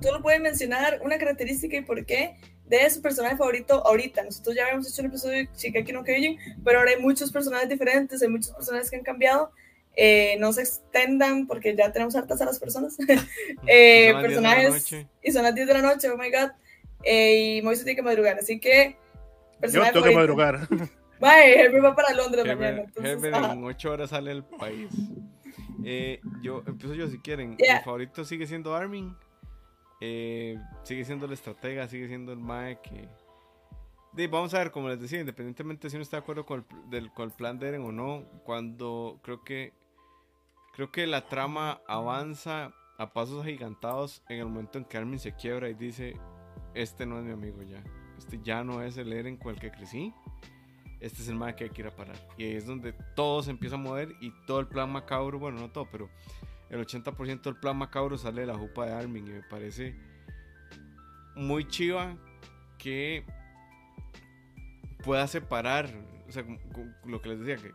[0.00, 4.22] solo pueden mencionar una característica y por qué de su personaje favorito ahorita.
[4.22, 7.68] Nosotros ya habíamos hecho un episodio de Shigeki no Kyojin, pero ahora hay muchos personajes
[7.68, 9.50] diferentes, hay muchos personajes que han cambiado.
[9.96, 12.96] Eh, no se extendan porque ya tenemos hartas a las personas.
[13.66, 15.06] eh, personajes.
[15.22, 16.50] Y son las 10 de la noche, oh my god.
[17.02, 18.96] Eh, y Moisés tiene que madrugar, así que.
[19.62, 20.68] Yo tengo que madrugar.
[21.18, 22.84] Bye, Herbert va para Londres mañana.
[23.02, 24.90] Herbert en 8 horas sale del país.
[25.82, 27.56] Eh, yo empiezo yo si quieren.
[27.58, 29.16] Mi favorito sigue siendo Armin.
[30.02, 33.08] Eh, sigue siendo el estratega, sigue siendo el Mae que
[34.26, 37.12] vamos a ver, como les decía, independientemente si uno está de acuerdo con el, del,
[37.12, 39.72] con el plan de Eren o no, cuando creo que
[40.76, 45.34] Creo que la trama avanza a pasos agigantados en el momento en que Armin se
[45.34, 46.20] quiebra y dice,
[46.74, 47.82] este no es mi amigo ya,
[48.18, 50.12] este ya no es el Eren con el que crecí,
[51.00, 52.16] este es el más que hay que ir a parar.
[52.36, 55.60] Y ahí es donde todo se empieza a mover y todo el plan macabro, bueno,
[55.60, 56.10] no todo, pero
[56.68, 59.96] el 80% del plan macabro sale de la jupa de Armin y me parece
[61.36, 62.18] muy chiva
[62.76, 63.24] que
[65.02, 65.88] pueda separar,
[66.28, 66.44] o sea,
[67.06, 67.72] lo que les decía, que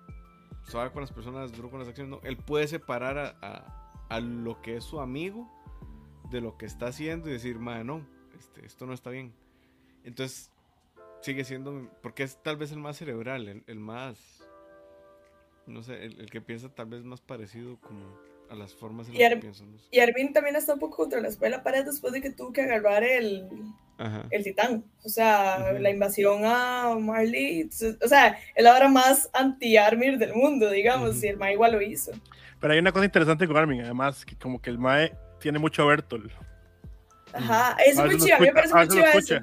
[0.63, 2.21] suave con las personas, duro con las acciones, no.
[2.27, 5.49] Él puede separar a, a, lo que es su amigo
[6.29, 8.05] de lo que está haciendo y decir, madre, no,
[8.37, 9.33] este, esto no está bien.
[10.03, 10.51] Entonces,
[11.21, 14.43] sigue siendo, porque es tal vez el más cerebral, el, el más,
[15.67, 18.17] no sé, el, que piensa tal vez más parecido como
[18.51, 19.67] a las formas en las que piensan.
[19.89, 22.61] Y Armin también está un poco contra la escuela pared después de que tuvo que
[22.61, 23.47] agarrar el,
[24.29, 24.83] el titán.
[25.03, 27.69] O sea, la invasión a Marley.
[28.03, 32.11] O sea, él ahora más anti-Armir del mundo, digamos, y el Mae igual lo hizo.
[32.59, 35.87] Pero hay una cosa interesante con Armin, además, que como que el Mae tiene mucho
[35.87, 36.31] Bertol.
[37.33, 39.35] Ajá, es muy chido, a mí me parece muy chido eso.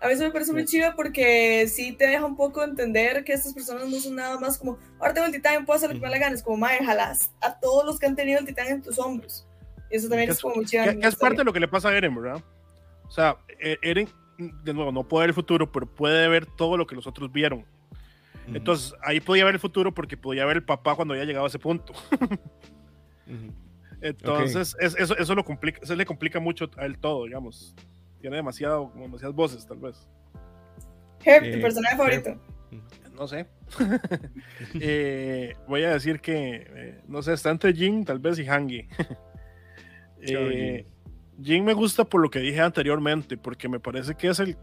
[0.00, 3.54] A veces me parece muy chido porque sí te deja un poco entender que estas
[3.54, 6.10] personas no son nada más como, ahora tengo el titán, puedo hacer lo que me
[6.10, 6.34] la gana.
[6.34, 9.46] Es como, mae, jalas a todos los que han tenido el titán en tus hombros.
[9.90, 10.84] Y eso también es, como muy chido.
[10.84, 12.42] Que, es parte de lo que le pasa a Eren, ¿verdad?
[13.06, 16.76] O sea, e-, Eren, de nuevo, no puede ver el futuro, pero puede ver todo
[16.76, 17.64] lo que los otros vieron.
[18.48, 21.48] Entonces, ahí podía ver el futuro porque podía ver el papá cuando había llegado a
[21.48, 21.94] ese punto.
[24.00, 27.74] Entonces, eso, eso, lo complica, eso le complica mucho a él todo, digamos.
[28.20, 30.08] Tiene demasiado, demasiadas voces, tal vez.
[31.24, 32.40] Herb, tu eh, personaje favorito.
[33.14, 33.46] No sé.
[34.80, 38.86] Eh, voy a decir que, eh, no sé, está entre Jin, tal vez, y Hangi.
[41.42, 44.56] Jin me gusta por lo que dije anteriormente, porque me parece que es el,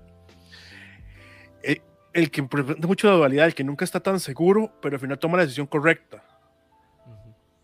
[2.14, 5.20] el, que presenta mucho la dualidad, el que nunca está tan seguro, pero al final
[5.20, 6.24] toma la decisión correcta.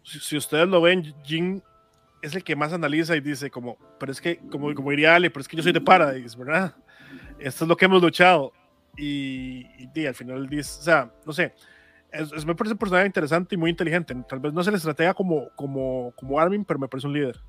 [0.04, 1.64] si, ustedes lo ven, Jin
[2.22, 5.30] es el que más analiza y dice como, pero es que, como, como diría Ale,
[5.30, 6.76] pero es que yo soy de Paradise, ¿verdad?
[7.39, 8.51] Esto es lo que hemos luchado.
[8.97, 11.53] Y, y, al final dice, o sea, no sé,
[12.11, 14.15] es, me parece un personaje interesante y muy inteligente.
[14.28, 17.39] Tal vez no se le estratega como, como, como Armin, pero me parece un líder.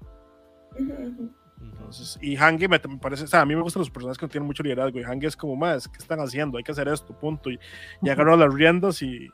[1.60, 4.30] Entonces, y Hange me, parece, o sea, a mí me gustan los personajes que no
[4.30, 5.00] tienen mucho liderazgo.
[5.00, 6.58] Y Hange es como más, ¿qué están haciendo?
[6.58, 7.50] Hay que hacer esto, punto.
[7.50, 7.58] Y,
[8.02, 9.26] y agarró las riendas y,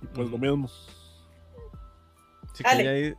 [0.00, 0.68] y pues lo mismo.
[2.54, 3.16] Sí, que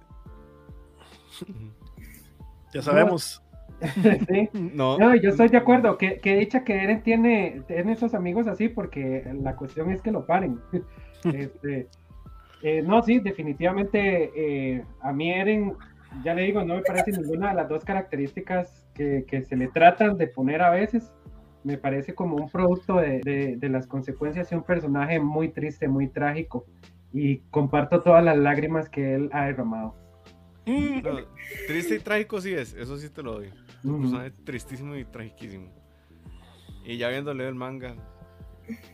[2.74, 3.44] ya sabemos.
[4.28, 4.50] sí.
[4.74, 4.98] no.
[4.98, 5.16] no.
[5.16, 5.98] yo estoy de acuerdo.
[5.98, 10.12] Que, que dicha que Eren tiene, tiene esos amigos así, porque la cuestión es que
[10.12, 10.60] lo paren.
[11.26, 11.88] este,
[12.62, 15.74] eh, no, sí, definitivamente eh, a mí Eren,
[16.24, 19.68] ya le digo, no me parece ninguna de las dos características que, que se le
[19.68, 21.12] tratan de poner a veces.
[21.64, 25.88] Me parece como un producto de, de, de las consecuencias de un personaje muy triste,
[25.88, 26.66] muy trágico.
[27.14, 29.96] Y comparto todas las lágrimas que él ha derramado.
[30.66, 33.50] Triste y trágico sí es, eso sí te lo doy.
[33.84, 35.70] Un personaje tristísimo y tragiquísimo.
[36.86, 37.96] Y ya viendo leer el manga,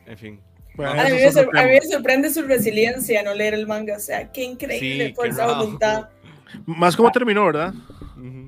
[0.05, 0.41] en fin.
[0.78, 5.47] a, mí me sorprende su resiliencia no leer el manga, o sea, qué increíble fuerza
[5.47, 6.09] de voluntad.
[6.65, 7.74] Más como terminó, ¿verdad?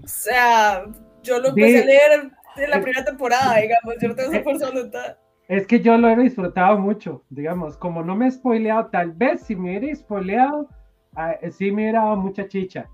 [0.03, 0.85] O sea,
[1.23, 4.43] yo lo empecé a leer en la primera temporada, digamos, yo no tengo esa eh,
[4.43, 5.17] fuerza de voluntad.
[5.47, 9.41] Es que yo lo he disfrutado mucho, digamos, como no me he spoileado, tal vez
[9.41, 10.69] si me hubiera spoileado,
[11.15, 12.89] ah, sí me hubiera dado mucha chicha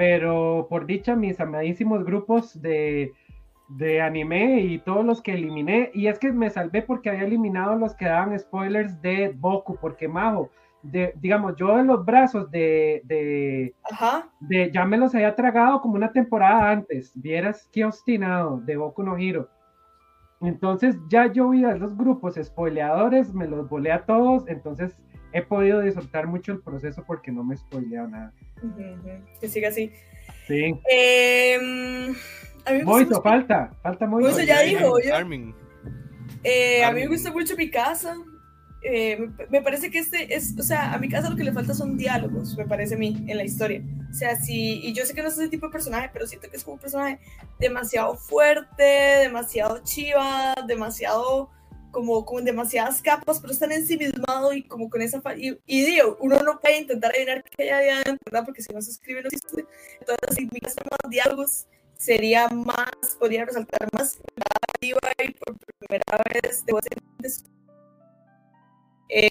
[0.00, 3.12] pero por dicha mis amadísimos grupos de,
[3.68, 7.76] de anime y todos los que eliminé, y es que me salvé porque había eliminado
[7.76, 10.48] los que daban spoilers de Boku, porque Majo,
[10.82, 13.74] de, digamos, yo en los brazos de, de,
[14.40, 19.02] de, ya me los había tragado como una temporada antes, vieras qué obstinado de Boku
[19.02, 19.50] no Hiro.
[20.40, 24.96] Entonces ya yo vi a los grupos spoileadores, me los volé a todos, entonces
[25.32, 28.32] he podido disfrutar mucho el proceso porque no me he spoileado nada.
[29.40, 29.92] Que siga así.
[30.46, 30.74] Sí.
[30.90, 32.12] Eh,
[32.84, 34.28] Moito, falta, falta Moito.
[34.28, 34.98] Moito ya dijo.
[36.42, 38.16] Eh, a mí me gusta mucho mi casa.
[38.82, 41.74] Eh, me, parece que este es, o sea, a mi casa lo que le falta
[41.74, 43.82] son diálogos, me parece a mí, en la historia.
[44.10, 46.48] O sea, sí, y yo sé que no es ese tipo de personaje, pero siento
[46.48, 47.18] que es como un personaje
[47.58, 48.82] demasiado fuerte,
[49.20, 51.50] demasiado chiva, demasiado
[51.90, 55.22] como con demasiadas capas, pero están ensimismado y como con esa...
[55.36, 58.44] Y, y digo, uno no puede intentar adivinar qué hay adentro, ¿verdad?
[58.44, 59.64] Porque si no se escribe, no existe.
[60.00, 61.66] Entonces, si mi más diálogos,
[61.98, 64.44] sería más, podría resaltar más la
[64.82, 64.94] y
[65.32, 66.72] por primera vez de
[69.10, 69.28] eh,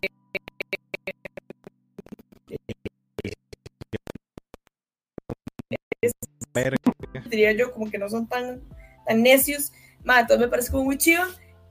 [7.30, 8.62] diría yo como que no son tan,
[9.07, 9.72] tan necios.
[10.03, 11.24] Ma, entonces me parece como muy chido.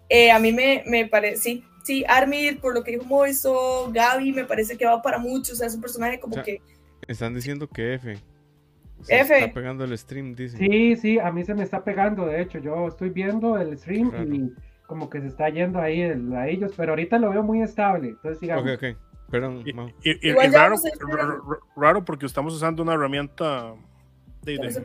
[0.09, 4.33] Eh, a mí me, me parece, sí, sí, Armir, por lo que dijo Moiso, Gaby,
[4.33, 6.61] me parece que va para mucho, o sea, es un personaje como que...
[7.07, 8.17] Están diciendo que F.
[9.03, 9.39] Se F.
[9.39, 10.57] está pegando el stream, dice.
[10.57, 14.13] Sí, sí, a mí se me está pegando, de hecho, yo estoy viendo el stream
[14.33, 14.53] y
[14.87, 18.41] como que se está yendo ahí a ellos, pero ahorita lo veo muy estable, entonces
[18.41, 18.65] digamos...
[18.65, 18.99] Ok, ok,
[19.31, 19.63] perdón.
[20.03, 20.77] Y, raro,
[21.77, 23.75] raro, porque estamos usando una herramienta
[24.43, 24.83] de,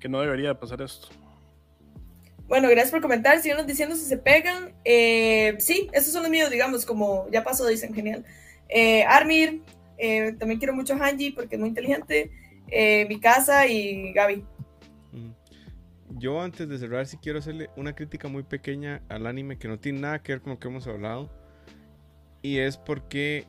[0.00, 1.08] que no debería pasar esto.
[2.48, 3.40] Bueno, gracias por comentar.
[3.40, 4.72] Síganos diciendo si se pegan.
[4.84, 8.24] Eh, sí, esos son los míos, digamos, como ya pasó, dicen, genial.
[8.70, 9.60] Eh, Armir,
[9.98, 12.30] eh, también quiero mucho a Hanji porque es muy inteligente.
[13.08, 14.44] mi casa y Gaby.
[16.16, 19.78] Yo antes de cerrar, sí quiero hacerle una crítica muy pequeña al anime que no
[19.78, 21.30] tiene nada que ver con lo que hemos hablado.
[22.40, 23.46] Y es porque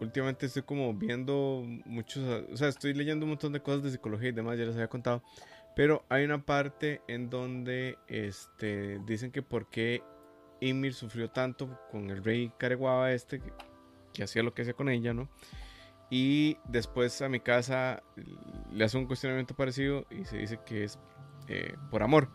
[0.00, 4.28] últimamente estoy como viendo muchos, o sea, estoy leyendo un montón de cosas de psicología
[4.28, 5.24] y demás, ya les había contado.
[5.80, 10.02] Pero hay una parte en donde este, dicen que por qué
[10.60, 13.40] Ymir sufrió tanto con el rey Kareguaba este,
[14.12, 15.30] que, hacía lo que hacía con ella, ¿no?
[16.10, 18.02] Y después a mi casa
[18.70, 20.98] le hace un cuestionamiento parecido y se dice que es
[21.48, 22.28] eh, por amor.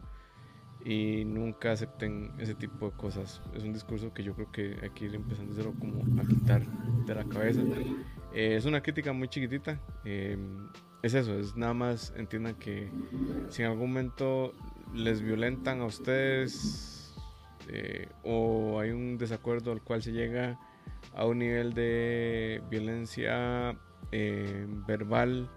[0.84, 3.44] Y nunca acepten ese tipo de cosas.
[3.54, 6.66] Es un discurso que yo creo que hay que ir empezando como a quitar
[7.06, 7.62] de la cabeza.
[8.36, 9.80] Eh, es una crítica muy chiquitita.
[10.04, 10.38] Eh,
[11.02, 12.90] es eso, es nada más entiendan que
[13.50, 14.54] si en algún momento
[14.94, 17.16] les violentan a ustedes
[17.68, 20.60] eh, o hay un desacuerdo al cual se llega
[21.14, 23.78] a un nivel de violencia
[24.88, 25.50] verbal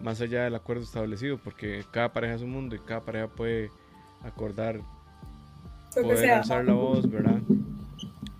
[0.00, 3.70] más allá del acuerdo establecido, porque cada pareja es un mundo y cada pareja puede
[4.22, 4.80] acordar
[5.94, 7.40] poder alzar la voz, ¿verdad?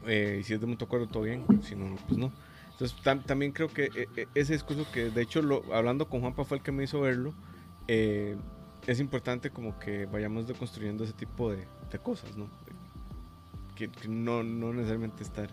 [0.07, 2.33] Eh, y si es de mutuo acuerdo, todo bien, si no, pues no.
[2.79, 6.45] Entonces también creo que eh, eh, ese discurso que de hecho lo, hablando con Juanpa
[6.45, 7.33] fue el que me hizo verlo,
[7.89, 8.37] eh,
[8.87, 11.67] es importante como que vayamos deconstruyendo ese tipo de,
[12.03, 12.51] cosas, ¿no?
[13.75, 15.49] Que, no, no, necesariamente estar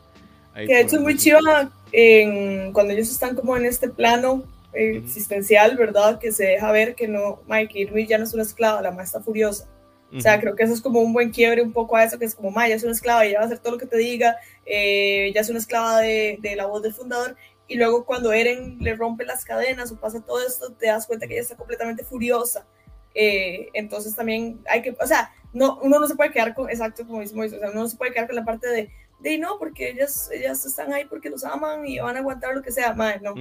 [0.53, 0.67] ahí.
[0.67, 4.43] Que de hecho es muy chiva en, cuando ellos están como en este plano
[4.73, 6.19] existencial, ¿verdad?
[6.19, 9.05] Que se deja ver que no, Mike Irwin ya no es una esclava, la más
[9.05, 9.69] está furiosa.
[10.15, 12.25] O sea, creo que eso es como un buen quiebre un poco a eso, que
[12.25, 14.37] es como, Maya es una esclava, ella va a hacer todo lo que te diga,
[14.65, 17.35] eh, ya es una esclava de, de, la voz del fundador,
[17.67, 21.27] y luego cuando Eren le rompe las cadenas o pasa todo esto, te das cuenta
[21.27, 22.65] que ella está completamente furiosa.
[23.15, 27.05] Eh, entonces también hay que, o sea, no, uno no se puede quedar con, exacto
[27.05, 29.37] como dice Moisés, o sea, uno no se puede quedar con la parte de, de
[29.37, 32.71] no, porque ellas, ellas están ahí porque los aman y van a aguantar lo que
[32.71, 33.33] sea, madre, no.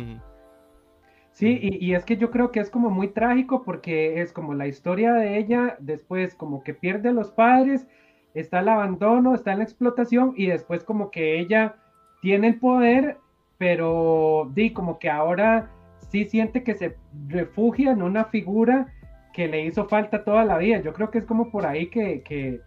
[1.33, 4.67] Sí, y, es que yo creo que es como muy trágico porque es como la
[4.67, 7.89] historia de ella, después como que pierde a los padres,
[8.35, 11.77] está el abandono, está en la explotación y después como que ella
[12.21, 13.17] tiene el poder,
[13.59, 15.71] pero di como que ahora
[16.11, 16.97] sí siente que se
[17.29, 18.93] refugia en una figura
[19.33, 20.83] que le hizo falta toda la vida.
[20.83, 22.61] Yo creo que es como por ahí que, que,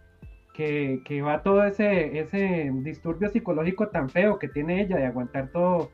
[0.54, 5.48] que, que va todo ese, ese disturbio psicológico tan feo que tiene ella de aguantar
[5.52, 5.90] todo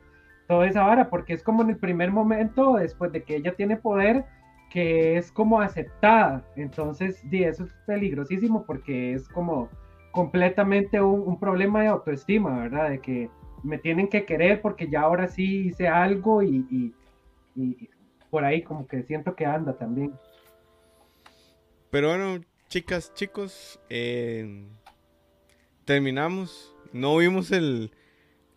[0.47, 3.77] toda esa vara, porque es como en el primer momento, después de que ella tiene
[3.77, 4.25] poder,
[4.69, 6.43] que es como aceptada.
[6.55, 9.69] Entonces, sí, eso es peligrosísimo porque es como
[10.11, 12.89] completamente un, problema de autoestima, ¿verdad?
[12.89, 13.29] De que
[13.63, 16.93] me tienen que querer porque ya ahora sí hice algo y,
[17.55, 17.89] y,
[18.29, 20.11] por ahí como que siento que anda también.
[21.91, 24.67] Pero bueno, chicas, chicos, eh,
[25.85, 26.75] terminamos.
[26.91, 27.91] No vimos el,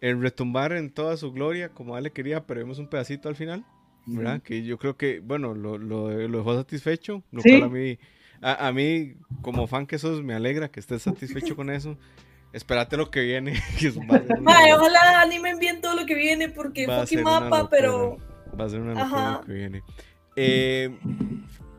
[0.00, 3.64] el retumbar en toda su gloria, como Ale quería, pero vemos un pedacito al final,
[4.06, 4.42] ¿verdad?
[4.42, 7.98] Que yo creo que, bueno, lo, lo, dejó satisfecho, lo cual a mí,
[8.40, 11.96] a, mí, como fan que sos, me alegra que estés satisfecho con eso.
[12.52, 13.54] Espérate lo que viene.
[14.74, 18.18] ojalá animen bien todo lo que viene, porque fucking mapa, pero...
[18.58, 19.82] Va a ser una locura lo que viene.
[20.36, 20.96] Eh,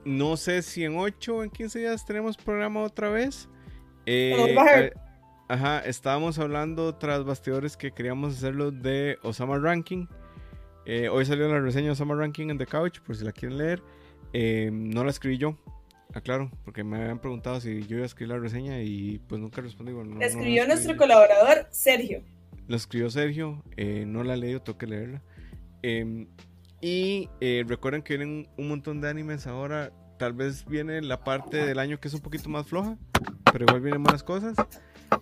[0.05, 3.47] no sé si en 8 o en 15 días tenemos programa otra vez.
[4.05, 4.91] Eh,
[5.49, 10.05] Ajá, estábamos hablando tras bastidores que queríamos hacerlo de Osama Ranking.
[10.85, 13.57] Eh, hoy salió la reseña de Osama Ranking en The Couch, por si la quieren
[13.57, 13.81] leer.
[14.33, 15.57] Eh, no la escribí yo,
[16.13, 19.61] aclaro, porque me habían preguntado si yo iba a escribir la reseña y pues nunca
[19.61, 19.93] respondí.
[20.19, 22.23] la escribió nuestro colaborador Sergio.
[22.67, 25.21] La escribió Sergio, eh, no la he leído, tengo que leerla.
[25.81, 26.27] Em,
[26.81, 27.29] y
[27.65, 29.93] recuerden que vienen un montón de animes ahora.
[30.19, 32.97] Tal vez viene la parte del año que es un poquito más floja,
[33.53, 34.57] pero igual vienen buenas cosas.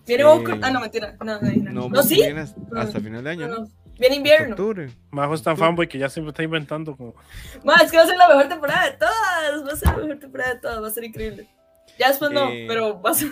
[0.05, 0.23] Viene.
[0.23, 1.15] Eh, ah, no, mentira.
[1.23, 1.89] No, no, no.
[1.89, 2.15] ¿No, sí?
[2.15, 3.67] Viene hasta, final de año, ¿no?
[3.97, 4.55] Viene invierno.
[5.11, 7.15] Majo es tan fanboy que ya siempre está inventando como.
[7.63, 9.67] Más, es que va a ser la mejor temporada de todas.
[9.67, 10.83] Va a ser la mejor temporada de todas.
[10.83, 11.47] Va a ser increíble.
[11.97, 13.29] Ya después no, eh, pero va a ser.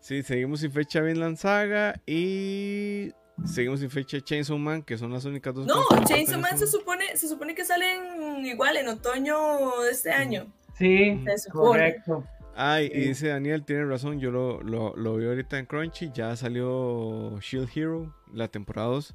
[0.00, 3.12] Sí, seguimos sin fecha Vinland Saga y
[3.46, 5.66] seguimos sin fecha Chainsaw Man, que son las únicas dos.
[5.66, 10.52] No, Chainsaw Man se supone, se supone que salen igual en otoño de este año.
[10.76, 12.24] Sí, correcto.
[12.56, 16.36] Ay, y dice Daniel, tiene razón, yo lo, lo, lo vi ahorita en Crunchy, ya
[16.36, 19.14] salió Shield Hero, la temporada 2.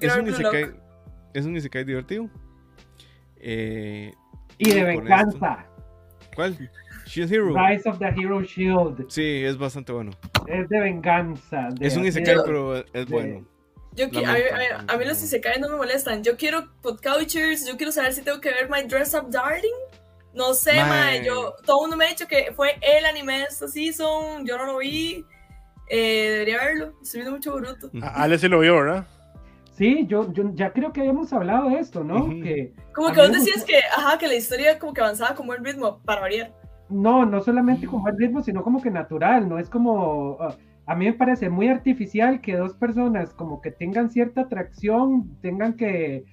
[0.00, 0.72] es, un isekai,
[1.34, 2.28] es un Isekai divertido.
[3.36, 4.12] Eh,
[4.58, 5.66] y de venganza.
[6.34, 6.56] ¿Cuál?
[7.06, 7.54] Shield Hero.
[7.54, 9.06] Rise of the Hero Shield.
[9.08, 10.10] Sí, es bastante bueno.
[10.48, 11.68] Es de venganza.
[11.80, 13.46] es un Isekai, pero es bueno.
[13.94, 14.22] Yo a, mí,
[14.88, 16.22] a, mí, los Isekai no me molestan.
[16.24, 19.74] Yo quiero podcouchers, yo quiero saber si tengo que ver My Dress Up Darling
[20.34, 21.24] no sé, mae.
[21.24, 24.56] yo, todo el mundo me ha dicho que fue el anime de esta season, yo
[24.56, 25.24] no lo vi,
[25.88, 27.90] eh, debería verlo, estoy viendo mucho bruto.
[28.02, 29.06] Ale sí lo vio, ¿verdad?
[29.72, 32.28] Sí, yo, yo ya creo que habíamos hablado de esto, ¿no?
[32.30, 35.64] que como que vos decías que, ajá, que la historia como que avanzaba como el
[35.64, 36.52] ritmo, para variar.
[36.88, 40.36] No, no solamente como el ritmo, sino como que natural, no es como...
[40.40, 40.56] Ah,
[40.86, 45.74] a mí me parece muy artificial que dos personas como que tengan cierta atracción, tengan
[45.74, 46.24] que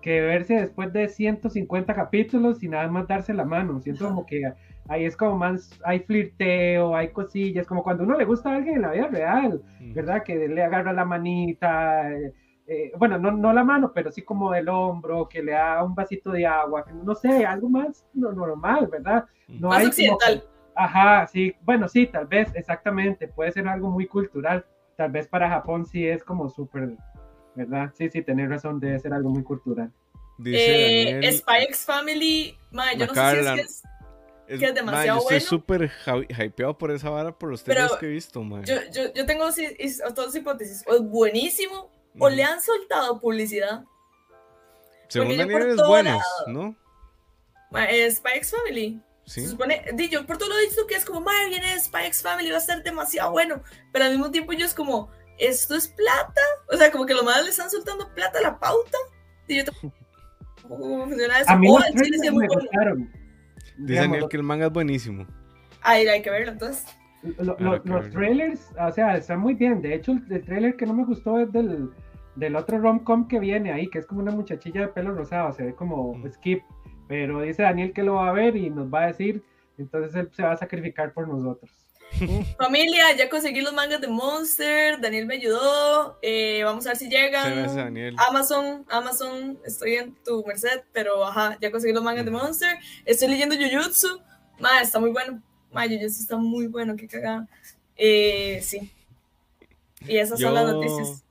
[0.00, 3.80] que verse después de 150 capítulos y nada más darse la mano.
[3.80, 4.42] Siento como que
[4.88, 8.76] ahí es como más, hay flirteo, hay cosillas, como cuando uno le gusta a alguien
[8.76, 9.94] en la vida real, mm.
[9.94, 10.22] ¿verdad?
[10.22, 12.32] Que le agarra la manita, eh,
[12.66, 15.94] eh, bueno, no, no la mano, pero sí como del hombro, que le da un
[15.94, 19.26] vasito de agua, no sé, algo más normal, ¿verdad?
[19.48, 20.44] No más occidental.
[20.74, 24.64] ajá, sí, bueno, sí, tal vez, exactamente, puede ser algo muy cultural,
[24.96, 26.96] tal vez para Japón sí es como súper
[27.66, 27.92] ¿verdad?
[27.96, 29.90] Sí, sí, tenés razón, debe ser algo muy cultural.
[30.38, 32.56] Dice eh, Spy X Family,
[32.96, 33.60] yo no sé si es que
[34.54, 35.92] es, que es demasiado yo estoy súper
[36.28, 38.64] hypeado por esa vara por los temas que he visto, man.
[38.64, 39.46] Yo, yo, yo tengo
[40.14, 43.84] todas hipótesis, o es buenísimo, o le han soltado publicidad.
[45.08, 46.74] Según Daniel es buenas, ¿no?
[47.76, 49.00] Eh, Spy X Family.
[49.24, 49.42] ¿Sí?
[49.42, 52.50] Se supone, yo por todo lo dicho que es como, madre, viene Spy X Family,
[52.50, 55.10] va a ser demasiado bueno, pero al mismo tiempo yo es como,
[55.40, 56.40] esto es plata.
[56.72, 58.98] O sea, como que los madres le están soltando plata a la pauta.
[59.48, 59.64] Y yo
[60.68, 61.50] ¿Cómo funciona eso?
[61.50, 63.08] A mí oh, me.
[63.78, 65.26] Dice Daniel que el manga es buenísimo.
[65.82, 66.86] Ah, hay que verlo entonces.
[67.22, 69.80] los trailers, o sea, están muy bien.
[69.80, 71.90] De hecho, el, trailer que no me gustó es del,
[72.36, 75.64] del otro rom-com que viene ahí, que es como una muchachilla de pelo rosado, se
[75.64, 76.30] ve como Mm.
[76.32, 76.62] Skip,
[77.08, 79.42] pero dice Daniel que lo va a ver y nos va a decir,
[79.78, 81.70] entonces él se va a sacrificar por nosotros.
[82.58, 85.00] Familia, ya conseguí los mangas de Monster.
[85.00, 86.18] Daniel me ayudó.
[86.22, 87.54] eh, vamos a ver si llegan.
[87.54, 88.16] gracias, Daniel.
[88.28, 92.78] Amazon, Amazon, estoy en tu merced, pero ajá, ya conseguí los mangas de Monster.
[93.04, 94.20] Estoy leyendo Jujutsu.
[94.58, 95.42] Ma, está muy bueno.
[95.72, 97.48] Ma, Jujutsu está muy bueno, qué cagada.
[97.96, 98.90] Eh, sí.
[100.06, 101.24] Y esas son las noticias.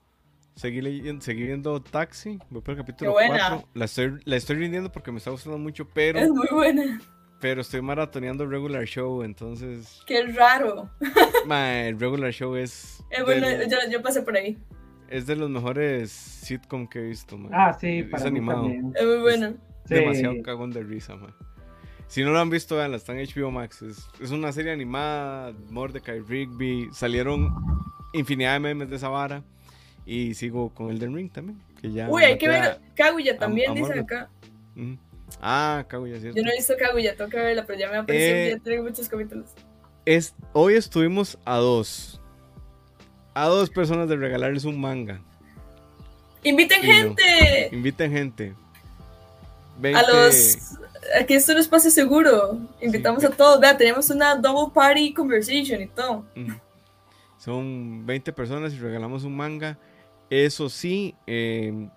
[0.55, 3.49] Seguí, leyendo, seguí viendo Taxi, voy por el capítulo Qué buena.
[3.49, 3.69] 4.
[3.75, 6.99] La estoy, la estoy rindiendo porque me está gustando mucho, pero, Es muy buena.
[7.39, 10.01] Pero estoy maratoneando Regular Show, entonces...
[10.05, 10.89] Qué raro.
[11.45, 14.57] ma, el Regular Show es, Eh, bueno, de, yo, yo pasé por ahí.
[15.09, 17.37] es de los mejores sitcom que he visto.
[17.37, 17.49] ma.
[17.51, 18.61] Ah, sí, es para mí animado.
[18.63, 18.93] también.
[18.95, 19.53] Es muy buena.
[19.85, 19.95] Sí.
[19.95, 21.35] Demasiado cagón de risa, ma.
[22.07, 23.81] Si no lo han visto, veanla, está en HBO Max.
[23.83, 26.89] Es, es una serie animada, Mordecai Rigby.
[26.91, 27.49] Salieron
[28.13, 29.43] infinidad de memes de esa vara.
[30.05, 31.61] Y sigo con Elden Ring también.
[31.79, 33.99] Que ya Uy, hay que ver Kaguya también, Morgan.
[33.99, 34.29] acá.
[35.41, 36.37] Ah, cago ya, cierto.
[36.37, 38.83] Yo no he visto Kaguya, tengo que verla, pero ya me apareció, Eh, ya tengo
[38.83, 39.49] muchos capítulos.
[40.05, 42.19] Es, hoy estuvimos a dos.
[43.33, 45.21] A dos personas de regalarles un manga.
[46.43, 47.69] ¡Inviten gente!
[47.71, 48.53] Inviten gente.
[49.77, 50.57] A 20 los...
[51.19, 52.57] Aquí es un espacio seguro.
[52.81, 53.27] Invitamos Sí.
[53.27, 53.59] a todos.
[53.59, 56.25] Vea, tenemos una double party conversation y todo.
[57.37, 59.77] Son 20 personas y regalamos un manga.
[60.29, 61.89] Eso sí, eh,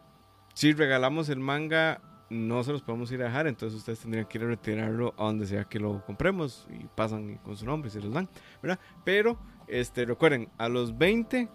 [0.55, 2.01] si regalamos el manga,
[2.33, 3.47] no se los podemos ir a dejar.
[3.47, 6.67] Entonces ustedes tendrían que ir a retirarlo a donde sea que lo compremos.
[6.71, 8.29] Y pasan con su nombre y se los dan.
[8.63, 8.79] ¿verdad?
[9.05, 11.49] Pero este, recuerden, a los 20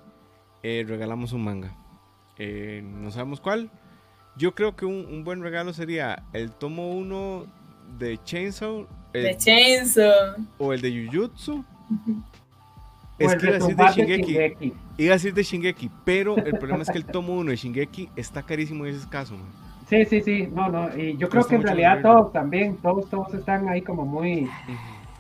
[0.64, 1.76] eh, regalamos un manga.
[2.38, 3.70] Eh, no sabemos cuál.
[4.38, 7.46] Yo creo que un, un buen regalo sería el tomo 1
[7.98, 8.88] de Chainsaw.
[9.14, 10.36] el- De Chainsaw.
[10.60, 11.66] o el de Jujutsu.
[13.20, 14.32] Es que iba a decir de Shingeki.
[14.34, 14.74] Shingeki.
[15.00, 18.10] Iba a decir de Shingeki, pero el problema es que el tomo 1 de Shingeki
[18.16, 19.48] está carísimo en ese escaso, man.
[19.90, 23.34] Sí, sí, sí, no, no, y yo creo que en realidad todos también, todos, todos
[23.34, 24.50] están ahí como muy,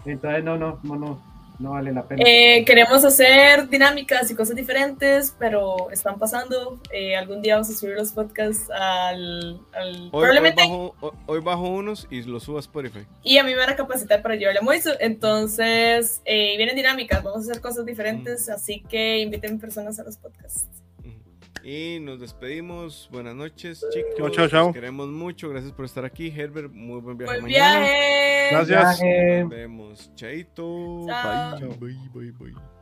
[0.05, 1.21] entonces no, no, no, no,
[1.59, 2.21] no vale la pena.
[2.25, 6.79] Eh, queremos hacer dinámicas y cosas diferentes, pero están pasando.
[6.91, 9.59] Eh, algún día vamos a subir los podcasts al.
[9.73, 10.61] al- Hoy, hoy probablemente.
[10.61, 13.07] bajo, hoy- hoy bajo unos y los subo a Spotify.
[13.23, 14.91] Y a mí me van a capacitar para llevarle a Moiso.
[14.99, 18.49] Entonces, eh, vienen dinámicas, vamos a hacer cosas diferentes.
[18.49, 20.67] Así que inviten personas a los podcasts.
[21.67, 23.09] Y nos despedimos.
[23.11, 24.13] Buenas noches, chicos.
[24.15, 24.65] Chao, chao, chao.
[24.67, 25.49] Los queremos mucho.
[25.49, 26.71] Gracias por estar aquí, Herbert.
[26.71, 27.79] Muy buen viaje Buen mañana.
[27.79, 28.47] viaje.
[28.51, 29.01] Gracias.
[29.01, 29.39] Viaje.
[29.41, 30.15] Nos vemos.
[30.15, 31.05] Chaito.
[31.07, 31.59] Chao.
[31.77, 32.76] Bye, bye, bye, bye.